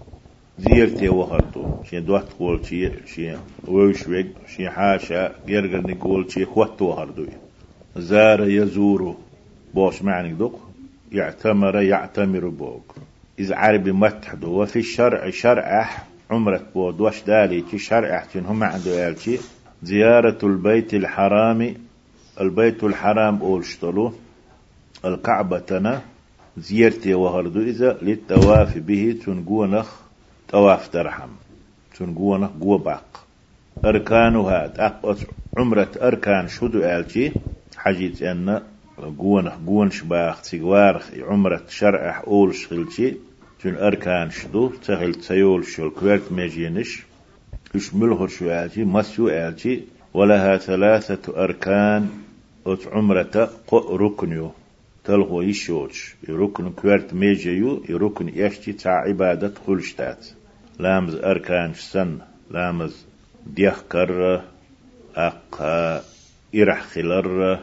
زيرتي 0.59 1.09
وهرتو. 1.09 1.83
شي 1.89 1.99
دوت 1.99 2.33
قول 2.39 2.65
شي 2.65 2.91
شي 3.07 3.33
ويشويق 3.67 4.27
شي 4.47 4.69
حاشا 4.69 5.31
جرجر 5.47 5.81
نقول 5.87 6.31
شي 6.31 6.45
خوت 6.45 6.81
وهردو. 6.81 7.25
زار 7.95 8.49
يزور 8.49 9.15
بوش 9.73 10.01
معنى 10.01 10.33
دوق 10.33 10.59
يعتمر 11.11 11.81
يعتمر 11.81 12.47
بوك. 12.47 12.95
إذا 13.39 13.55
عربي 13.55 13.91
متحدو 13.91 14.61
وفي 14.61 14.79
الشرع 14.79 15.29
شرع 15.29 15.89
عمرة 16.31 16.63
بود 16.75 17.01
وش 17.01 17.21
دالي 17.23 17.63
شرع 17.77 18.23
هم 18.35 18.63
عنده 18.63 19.15
شي 19.15 19.39
زيارة 19.83 20.37
البيت 20.43 20.93
الحرام 20.93 21.90
البيت 22.41 22.83
الحرام 22.83 23.41
أولشتلو 23.41 24.13
الكعبة 25.05 25.59
تنا 25.59 26.01
زيارتي 26.57 27.13
وهردو 27.13 27.61
إذا 27.61 27.97
للتواف 28.01 28.77
به 28.77 29.17
تنقونخ 29.25 29.89
طواف 30.49 30.87
ترحم 30.87 31.29
تنقونخ 31.97 32.49
قوة 32.61 32.77
باق 32.77 33.25
أركانها 33.85 34.67
تأقوت 34.67 35.27
عمرة 35.57 35.91
أركان 36.01 36.47
شدو 36.47 36.79
آلتي 36.83 37.31
حجيت 37.77 38.21
أن 38.21 38.61
قونخ 39.17 39.53
قونش 39.67 40.01
باق 40.01 40.41
تيغوارخ 40.41 41.05
عمرة 41.19 41.63
شرع 41.69 42.23
أولش 42.27 42.67
خلتي 42.67 43.17
تن 43.63 43.75
أركان 43.75 44.31
شدو 44.31 44.69
تغل 44.69 45.15
تيول 45.15 45.65
شو 45.65 45.87
الكويرت 45.87 46.31
ميجينش 46.31 47.03
إش 47.75 47.93
ملغر 47.93 48.27
شو 48.27 48.45
آلتي 48.49 48.83
مسيو 48.83 49.29
آلتي 49.29 49.83
ولها 50.13 50.57
ثلاثة 50.57 51.43
أركان 51.43 52.09
أت 52.65 52.87
عمرة 52.87 53.49
قو 53.67 53.95
ركنيو 53.95 54.51
تلغو 55.03 55.41
يشوش 55.41 56.15
ركن 56.29 56.69
كويرت 56.71 57.13
ميجيو 57.13 57.83
ركن 57.89 58.29
يشتي 58.29 58.73
تاع 58.73 58.91
عبادة 58.91 59.53
خلشتات 59.67 60.27
لامز 60.79 61.15
أركان 61.15 61.73
سن 61.73 62.19
لامز 62.51 63.05
ديخ 63.47 63.83
كر 63.91 64.41
أق 65.15 65.61
إرح 66.55 66.81
خلر 66.81 67.59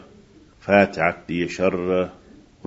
فاتعة 0.60 1.16
دي 1.28 1.48
شر 1.48 2.10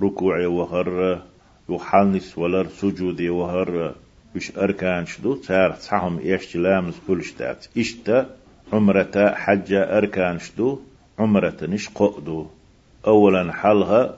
ركوع 0.00 0.46
وهر 0.46 1.22
يحلنس 1.68 2.38
ولر 2.38 2.68
سجود 2.68 3.22
وهر 3.22 3.94
وش 4.36 4.56
أركان 4.58 5.06
شدو 5.06 5.34
تار 5.34 5.72
تحهم 5.72 6.18
إيش 6.18 6.56
لامز 6.56 6.94
كلشتات 7.08 7.66
إشتا 7.78 8.36
عمرة 8.72 9.34
حجة 9.34 9.98
أركان 9.98 10.38
شدو 10.38 10.78
عمرة 11.18 11.56
نش 11.62 11.88
قؤدو 11.88 12.46
أولا 13.06 13.52
حلها 13.52 14.16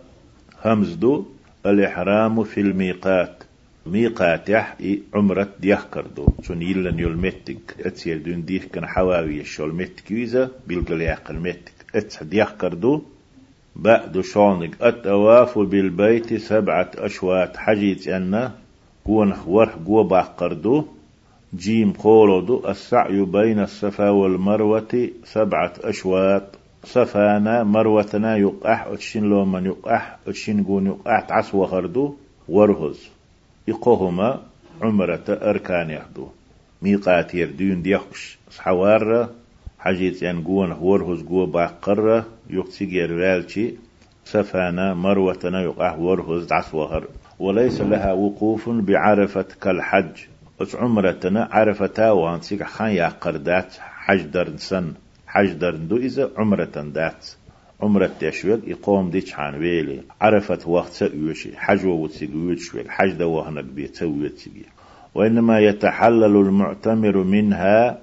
همزدو 0.65 1.25
الإحرام 1.67 2.45
في 2.45 2.61
الميقات. 2.61 3.43
ميقات 3.87 4.49
يح 4.49 4.77
عمرة 5.15 5.49
ديح 5.61 5.83
كردو. 5.83 6.29
شون 6.43 6.63
يلن 6.63 6.99
يلمتك 6.99 7.77
اتسير 7.81 8.19
دون 8.19 8.45
ديح 8.45 8.65
كان 8.65 8.87
حواوي 8.87 9.41
الشول 9.41 9.75
متك 9.75 10.11
يزا 10.11 10.51
بيلقل 10.67 11.01
يعقل 11.01 11.37
متك. 11.37 11.73
أتس 11.95 12.23
ديح 12.23 12.51
كردو. 12.51 13.03
بعد 13.77 14.21
شونك 14.21 14.83
التواف 14.83 15.59
بالبيت 15.59 16.35
سبعة 16.35 16.91
أشواط 16.99 17.57
حجيت 17.57 18.09
أن 18.09 18.51
قون 19.05 19.35
ورح 19.47 19.75
قوة 19.75 20.05
باقردو 20.05 20.85
جيم 21.57 21.93
قولدو 21.93 22.69
السعي 22.69 23.25
بين 23.25 23.61
الصفا 23.61 24.11
والمروة 24.11 25.09
سبعة 25.25 25.73
أشواط 25.81 26.43
صفانا 26.85 27.63
مروتنا 27.63 28.37
يقح 28.37 28.87
أتشين 28.87 29.25
لومن 29.25 29.67
يقح 29.67 30.17
أتشين 30.27 30.65
قون 30.65 30.87
يقح 30.87 31.21
تعس 31.21 31.55
وخردو 31.55 32.15
ورهز. 32.49 33.09
يقوهما 33.69 34.41
عمرة 34.83 35.25
أركان 35.29 35.91
يحدو 35.91 36.29
ميقات 36.83 37.35
يردون 37.35 37.83
ديخش 37.83 38.39
صحوار 38.51 39.29
حجيت 39.79 40.23
يعني 40.23 40.45
قون 40.45 40.73
ورهز 40.73 41.23
قوة 41.23 41.47
باقرة 41.47 42.27
يقتيجي 42.51 43.05
رالشي 43.05 43.75
صفانا 44.25 44.95
مروتنا 44.95 45.63
يقح 45.63 45.99
ورهز 45.99 46.47
تعس 46.47 46.75
وخر. 46.75 47.09
وليس 47.39 47.81
لها 47.81 48.13
وقوف 48.13 48.69
بعرفة 48.69 49.47
كالحج. 49.63 50.25
أس 50.61 50.75
عمرتنا 50.75 51.49
عرفتا 51.53 52.11
وانسيك 52.11 52.63
خان 52.63 52.91
يقردات 52.91 53.75
حج 53.79 54.23
درنسن 54.23 54.93
حج 55.35 55.53
درندو 55.53 55.97
إذا 55.97 56.31
عمرة 56.37 56.77
دات. 56.95 57.27
عمرة 57.83 58.11
تشويق 58.21 58.61
يقوم 58.67 59.11
ديش 59.11 59.35
عن 59.35 59.55
ويلي. 59.55 60.01
عرفت 60.21 60.67
وقت 60.67 60.93
سأوشي 60.93 61.57
حج 61.57 61.87
ووتسيق 61.87 62.59
شويق 62.59 62.89
حج 62.89 63.13
دو 63.13 63.31
وهنك 63.31 63.65
بيتسويتسيق 63.65 64.67
وإنما 65.15 65.61
يتحلل 65.61 66.37
المعتمر 66.37 67.17
منها 67.17 67.99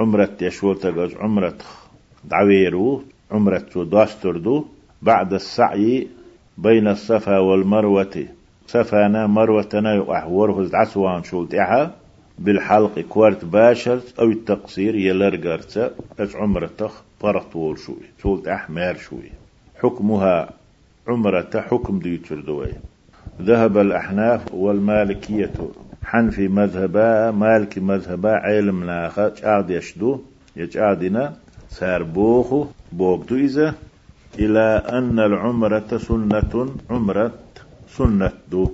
عمرة 0.00 0.30
تشويق 0.38 0.78
تقوز 0.78 1.14
عمرة 1.14 1.58
دعويرو 2.24 3.02
عمرة 3.30 3.70
داستردو 3.76 4.64
بعد 5.02 5.32
السعي 5.32 6.08
بين 6.58 6.88
الصفا 6.88 7.38
والمروة. 7.38 8.26
صفانا 8.66 9.26
مروتنا 9.26 9.94
يقحوره 9.94 10.70
عسوان 10.74 11.22
شولتها 11.22 11.94
بالحلق 12.40 12.98
كوارت 13.00 13.44
باشر 13.44 14.00
أو 14.18 14.24
التقصير 14.24 14.94
يلرقرت 14.94 15.92
أج 16.20 16.36
عمرة 16.36 16.70
تخ 16.78 17.02
طول 17.52 17.78
شوي 17.78 18.06
تولت 18.22 18.48
أحمر 18.48 18.96
شوي. 18.96 19.30
حكمها 19.82 20.50
عمرة 21.08 21.50
حكم 21.54 21.98
ديتر 21.98 22.40
دوي. 22.40 22.72
ذهب 23.42 23.78
الأحناف 23.78 24.54
والمالكية. 24.54 25.52
حنفي 26.04 26.48
مذهبا 26.48 27.30
مالك 27.30 27.78
مذهبا 27.78 28.30
علم 28.30 28.84
ناخا 28.84 29.28
جعد 29.28 29.70
يشدو 29.70 30.20
يجعدنا 30.56 31.34
سار 31.68 32.02
بوخو 32.02 32.66
بوغدو 32.92 33.36
إذا. 33.36 33.74
إلى 34.38 34.82
أن 34.88 35.18
العمرة 35.18 35.98
سنة 35.98 36.74
عمرة 36.90 37.32
سنة 37.96 38.32
دو. 38.50 38.70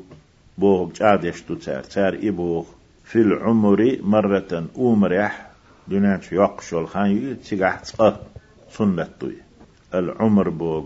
بوغ 0.58 0.90
يشدو 1.24 1.58
سار 1.60 1.82
سار 1.82 2.18
إبوغ 2.22 2.64
في 3.06 3.16
العمر 3.16 3.98
مرة 4.02 4.64
أمرح 4.78 5.50
دونات 5.88 6.32
يقشل 6.32 6.86
خان 6.86 7.36
تيقح 7.44 7.80
تصق 7.80 8.20
سنة 8.70 9.08
توي. 9.20 9.36
العمر 9.94 10.48
بوغ 10.48 10.84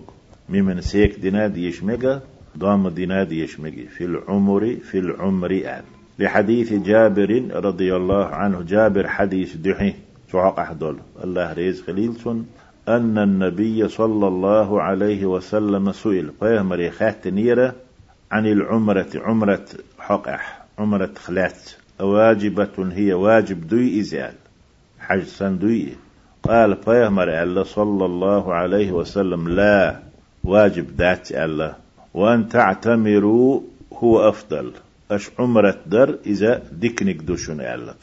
ممن 0.49 0.81
سيك 0.81 1.21
دينا 1.21 1.47
ديشمجا 1.47 2.21
ضام 2.59 2.89
دينا 2.89 3.25
ديشمجي 3.25 3.87
في 3.87 4.05
العمر 4.05 4.77
في 4.91 4.99
العمر 4.99 5.51
آل 5.51 5.83
لحديث 6.19 6.73
جابر 6.73 7.49
رضي 7.53 7.97
الله 7.97 8.25
عنه 8.27 8.63
جابر 8.63 9.09
حديث 9.09 9.57
دحي. 9.57 9.95
تعق 10.33 10.61
أحدول. 10.61 10.99
الله 11.25 11.53
ريز 11.53 11.83
خليلسون 11.83 12.47
أن 12.89 13.19
النبي 13.19 13.89
صلى 13.89 14.29
الله 14.29 14.83
عليه 14.83 15.27
وسلم 15.27 15.93
سئل. 15.93 16.31
فيهم 16.41 16.73
ريخات 16.73 17.29
نيرة 17.29 17.75
عن 18.31 18.47
العمرة 18.47 19.11
عمرة 19.15 19.67
حقح 19.99 20.67
عمرة 20.79 21.11
خلات. 21.17 21.80
واجبة 22.01 22.93
هي 22.93 23.13
واجب 23.13 23.69
دوي 23.69 24.01
إزال 24.01 24.35
حج 25.01 25.23
سندوي 25.23 25.89
قال 26.43 26.77
فيهمر 26.77 27.43
الله 27.43 27.63
صلى 27.63 28.05
الله 28.05 28.55
عليه 28.55 28.93
وسلم 28.93 29.49
لا 29.49 29.99
واجب 30.45 30.87
ذات 30.99 31.33
الله 31.33 31.75
وأن 32.15 32.49
تعتمروا 32.49 33.61
هو 33.93 34.29
أفضل. 34.29 34.73
أش 35.11 35.31
عمرة 35.39 35.77
در 35.87 36.19
إذا 36.27 36.63
دكنك 36.73 37.17
دوشن 37.17 37.61
الله 37.61 37.95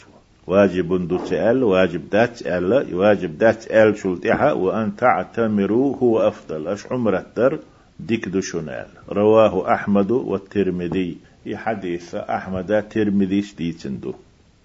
واجب 0.47 1.07
دو 1.07 1.17
تأل 1.17 1.63
واجب 1.63 2.09
دات 2.09 2.47
أل 2.47 2.95
واجب 2.95 3.37
دات 3.37 3.71
أل 3.71 3.97
شلتها 3.97 4.53
وأن 4.53 4.95
تعتمروا 4.95 5.95
هو 5.97 6.27
أفضل. 6.27 6.67
أش 6.67 6.85
عمرة 6.91 7.25
در 7.37 7.59
ديك 7.99 8.29
دو 8.29 8.41
شنال 8.41 8.87
رواه 9.09 9.73
أحمد 9.73 10.11
والترمذي. 10.11 11.17
حديث 11.55 12.15
أحمد 12.15 12.89
ترمذي 12.89 13.41
ستيتندو 13.41 14.13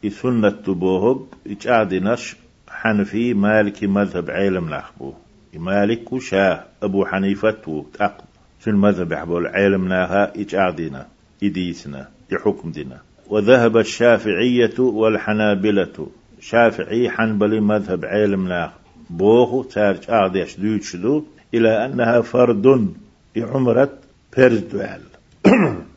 سنة 0.09 0.51
تبوهب 0.51 1.26
إجادنش 1.47 2.37
حنفي 2.68 3.35
مالكي 3.35 3.87
مذهب 3.87 4.30
علم 4.30 4.68
نخبو 4.74 5.12
مالك 5.55 6.12
وشاه 6.12 6.64
أبو 6.83 7.07
حنيفة 7.07 7.85
تأق 7.95 8.24
في 8.61 8.70
المذهب 8.70 9.12
يحبو 9.12 9.39
العلم 9.39 9.89
ناها 9.89 10.33
إجادنا 10.37 11.07
إديسنا 11.43 12.09
يحكم 12.33 12.70
دينا 12.70 12.99
وذهب 13.28 13.76
الشافعية 13.76 14.78
والحنابلة. 14.78 16.07
شافعي 16.43 17.11
حنبلي 17.11 17.61
مذهب 17.61 18.05
علم 18.05 18.49
ناخ 18.49 18.70
بوخو 19.11 19.62
تارج 19.62 20.05
آديش 20.09 20.57
دوتشدو 20.57 21.24
إلى 21.55 21.87
أنها 21.87 22.20
فرد 22.20 22.95
عمرة 23.37 23.91
بيرزدوال 24.37 25.01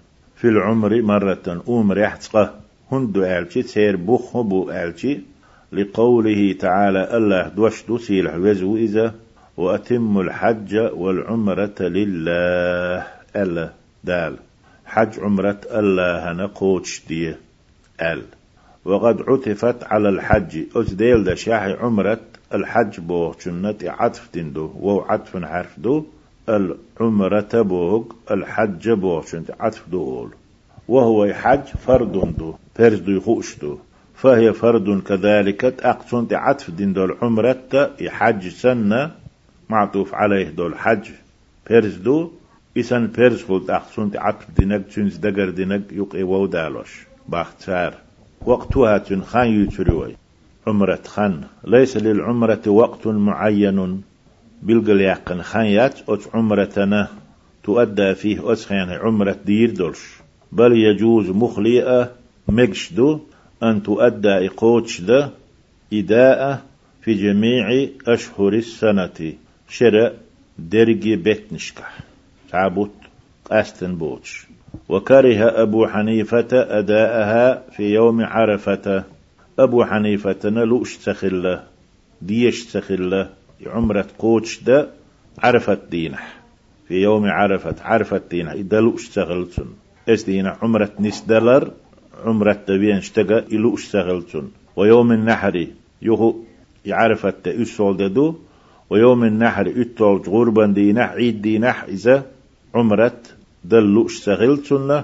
في 0.45 0.51
العمر 0.51 1.01
مرة 1.01 1.63
أمر 1.69 1.97
يحتقه 1.97 2.53
هندو 2.91 3.23
ألشي 3.23 3.61
تسير 3.63 3.95
بوخو 3.95 4.43
بو 4.43 4.71
ألشي 4.71 5.19
لقوله 5.71 6.53
تعالى 6.59 7.17
الله 7.17 7.47
دوش 7.47 7.83
دوسيل 7.87 8.27
وزو 8.27 8.77
إذا 8.77 9.15
وأتم 9.57 10.19
الحج 10.19 10.75
والعمرة 10.77 11.75
لله 11.79 13.07
ألا 13.35 13.69
دال. 14.03 14.35
حج 14.85 15.19
عمرة 15.19 15.61
الله 15.71 16.33
نقوتش 16.33 17.01
دي 17.07 17.33
أل. 18.01 18.21
وقد 18.85 19.21
عطفت 19.21 19.83
على 19.83 20.09
الحج 20.09 20.63
أزديل 20.75 21.23
دا 21.23 21.35
شاحي 21.35 21.73
عمرة 21.73 22.21
الحج 22.53 22.99
بو 22.99 23.33
جنة 23.45 23.77
عطف 23.83 24.29
دندو 24.33 24.71
وو 24.79 25.01
عطف 25.01 25.37
حرف 25.37 25.79
دو. 25.79 26.05
العمرة 26.49 27.61
بوغ 27.61 28.03
الحج 28.31 28.89
بو 28.89 29.21
جنة 29.21 29.45
عطف 29.59 29.89
دول. 29.91 30.29
وهو 30.87 31.33
حج 31.33 31.65
فرد 31.85 32.37
دو 32.37 32.53
فرز 32.75 32.99
دو 32.99 33.11
يخوش 33.11 33.59
دو. 33.59 33.77
فهي 34.15 34.53
فرد 34.53 35.01
كذلك 35.01 35.63
أقصن 35.63 36.27
عطف 36.31 36.71
دندو 36.71 37.05
العمرة 37.05 37.91
يحج 38.01 38.47
سنة 38.47 39.11
معطوف 39.69 40.13
عليه 40.13 40.49
دول 40.49 40.75
حج 40.75 41.09
فرز 41.65 41.95
دو. 41.95 42.31
إسان 42.77 43.07
بيرز 43.07 43.41
فولت 43.41 43.69
أخسون 43.69 44.11
عقب 44.15 44.55
دينك 44.57 44.85
تنز 44.95 45.17
دقر 45.17 45.49
دينك 45.49 45.83
يقي 45.91 46.23
وو 46.23 46.45
دالوش 46.45 47.05
باختار 47.29 47.93
وقتها 48.45 48.97
تن 48.97 49.21
خان 49.21 49.47
يتروي 49.63 50.15
عمرة 50.67 50.99
خان. 51.07 51.41
ليس 51.63 51.97
للعمرة 51.97 52.61
وقت 52.67 53.07
معين. 53.07 54.01
بلقل 54.65 55.01
يقن 55.01 55.41
خان 55.41 55.65
يات 55.65 56.09
أت 56.09 56.23
عمرتنا 56.33 57.07
تؤدى 57.63 58.15
فيه 58.15 58.51
أسخيان 58.51 58.89
عمرة 58.89 59.37
دير 59.45 59.71
دولش. 59.71 60.03
بل 60.51 60.71
يجوز 60.77 61.29
مخلئة 61.29 62.11
مجشدو 62.47 63.19
أن 63.63 63.83
تؤدى 63.83 64.29
إقوتش 64.47 65.01
ده 65.01 65.29
إداءة 65.93 66.61
في 67.01 67.13
جميع 67.13 67.87
أشهر 68.07 68.53
السنة. 68.53 69.33
شرع 69.69 70.11
درجي 70.59 71.15
بيتنشكح. 71.15 71.99
تعبت 72.51 72.91
أستن 73.51 73.95
بوتش. 73.95 74.47
وكره 74.89 75.61
أبو 75.61 75.87
حنيفة 75.87 76.47
أداءها 76.53 77.63
في 77.69 77.93
يوم 77.93 78.21
عرفة. 78.21 79.03
أبو 79.59 79.85
حنيفة 79.85 80.39
نلوش 80.45 80.97
تخلة 80.97 81.63
ديش 82.21 82.65
تخلة. 82.65 83.29
عمرة 83.67 84.07
قوتش 84.19 84.63
دا 84.63 84.91
عرفت 85.39 85.79
دينح 85.91 86.39
في 86.87 87.01
يوم 87.01 87.25
عرفت 87.25 87.81
عرفت 87.81 88.21
دينح 88.31 88.51
إدلوش 88.51 89.09
تغلتن 89.09 89.65
إس 90.09 90.23
دينح 90.23 90.63
عمرة 90.63 90.91
نس 90.99 91.21
دلر 91.21 91.71
عمرة 92.25 92.53
تبين 92.53 92.95
اشتغى 92.97 93.39
إلوش 93.51 93.87
تغلتن 93.91 94.47
ويوم 94.75 95.11
النحر 95.11 95.67
يهو 96.01 96.35
يعرفت 96.85 97.47
إسول 97.47 97.97
ددو 97.97 98.35
ويوم 98.89 99.23
النحر 99.23 99.73
إتول 99.81 100.21
غربا 100.27 100.65
دينح 100.65 101.11
عيد 101.11 101.41
دينح 101.41 101.83
إذا 101.83 102.25
عمرة 102.75 103.19
دلو 103.63 104.05
اشتغلتن 104.05 105.03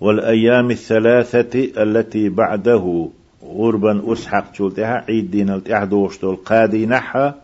والأيام 0.00 0.70
الثلاثة 0.70 1.82
التي 1.82 2.28
بعده 2.28 3.08
غربا 3.44 4.12
أسحق 4.12 4.52
تلتها 4.52 5.04
عيد 5.08 5.30
دين 5.30 5.50
التحدوش 5.50 6.18
تل 6.18 6.36
قادي 6.36 6.86
نحا 6.86 7.34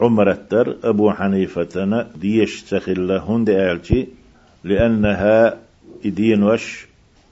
عمرة 0.00 0.38
در 0.50 0.76
أبو 0.84 1.12
حنيفة 1.12 2.06
ديش 2.16 2.62
تخلهن 2.62 3.44
دي 3.44 4.08
لأنها 4.64 5.56
دين 6.04 6.42
وش 6.42 6.86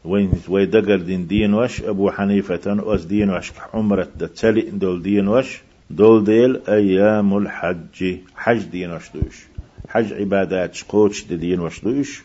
وين 0.05 0.31
ويدقر 0.49 0.97
دين 0.97 1.27
دين 1.27 1.55
وش 1.55 1.83
أبو 1.83 2.11
حنيفة 2.11 2.95
أس 2.95 3.05
دين 3.05 3.31
وش 3.31 3.53
عمرة 3.75 4.09
تلي 4.37 4.61
دول 4.61 5.03
دين 5.03 5.29
وش 5.29 5.63
دول 5.91 6.25
ديل 6.25 6.61
أيام 6.69 7.37
الحج 7.37 8.17
حج 8.37 8.63
دين 8.63 8.91
وش 8.93 9.11
دوش 9.15 9.47
حج 9.89 10.13
عبادات 10.13 10.75
شقوش 10.75 11.25
دين 11.25 11.61
وشدوش 11.61 12.23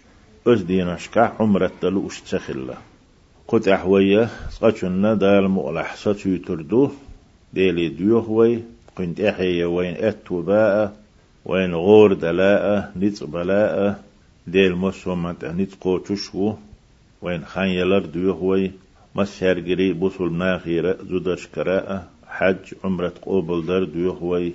أز 0.47 0.61
دين 0.61 0.87
وشكا 0.87 1.21
عمرة 1.39 1.71
دلوش 1.81 2.21
تسخلا 2.21 2.77
قد 3.51 3.67
أحوية 3.67 4.29
سقشنا 4.49 5.13
دال 5.13 5.47
مؤلح 5.47 5.95
ستو 5.95 6.37
تردو 6.37 6.89
ديلي 7.53 7.89
ديوهوي 7.89 8.59
قنت 8.95 9.19
أحيي 9.19 9.65
وين 9.65 9.95
أتو 9.95 10.41
باء 10.41 10.95
وين 11.45 11.73
غور 11.73 12.13
دلاء 12.13 12.91
نتس 12.97 13.23
بلاء 13.23 14.03
ديل 14.47 14.75
مسومت 14.75 15.45
نتس 15.45 15.75
قوتشو 15.75 16.53
وين 17.21 17.45
خان 17.45 17.67
يلر 17.67 18.05
ديوهوي 18.05 18.71
مسهر 19.15 19.59
جري 19.59 19.93
بوصل 19.93 20.33
ناخيرة 20.33 20.97
زودش 21.09 21.47
كراء 21.47 22.07
حج 22.27 22.73
عمرة 22.83 23.13
قوبل 23.21 23.65
در 23.65 23.83
ديوهوي 23.83 24.53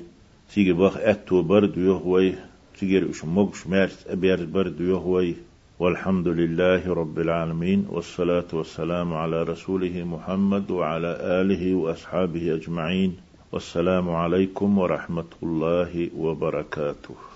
تيجي 0.55 0.73
بخ 0.73 0.97
أتو 0.97 1.43
بر 1.43 1.65
ديوهوي 1.65 2.35
تجير 2.81 3.09
وش 3.09 3.25
مقش 3.25 3.67
مارس 3.67 4.05
أبير 4.09 4.45
برد 4.45 4.81
يهوي 4.81 5.35
والحمد 5.79 6.29
لله 6.29 6.95
رب 6.95 7.19
العالمين 7.19 7.87
والصلاة 7.91 8.47
والسلام 8.53 9.15
على 9.15 9.43
رسوله 9.43 10.05
محمد 10.05 10.71
وعلى 10.71 11.17
آله 11.21 11.75
وأصحابه 11.75 12.55
أجمعين. 12.55 13.17
والسلام 13.53 14.11
عليكم 14.11 14.79
ورحمة 14.79 15.31
الله 15.43 16.11
وبركاته. 16.17 17.34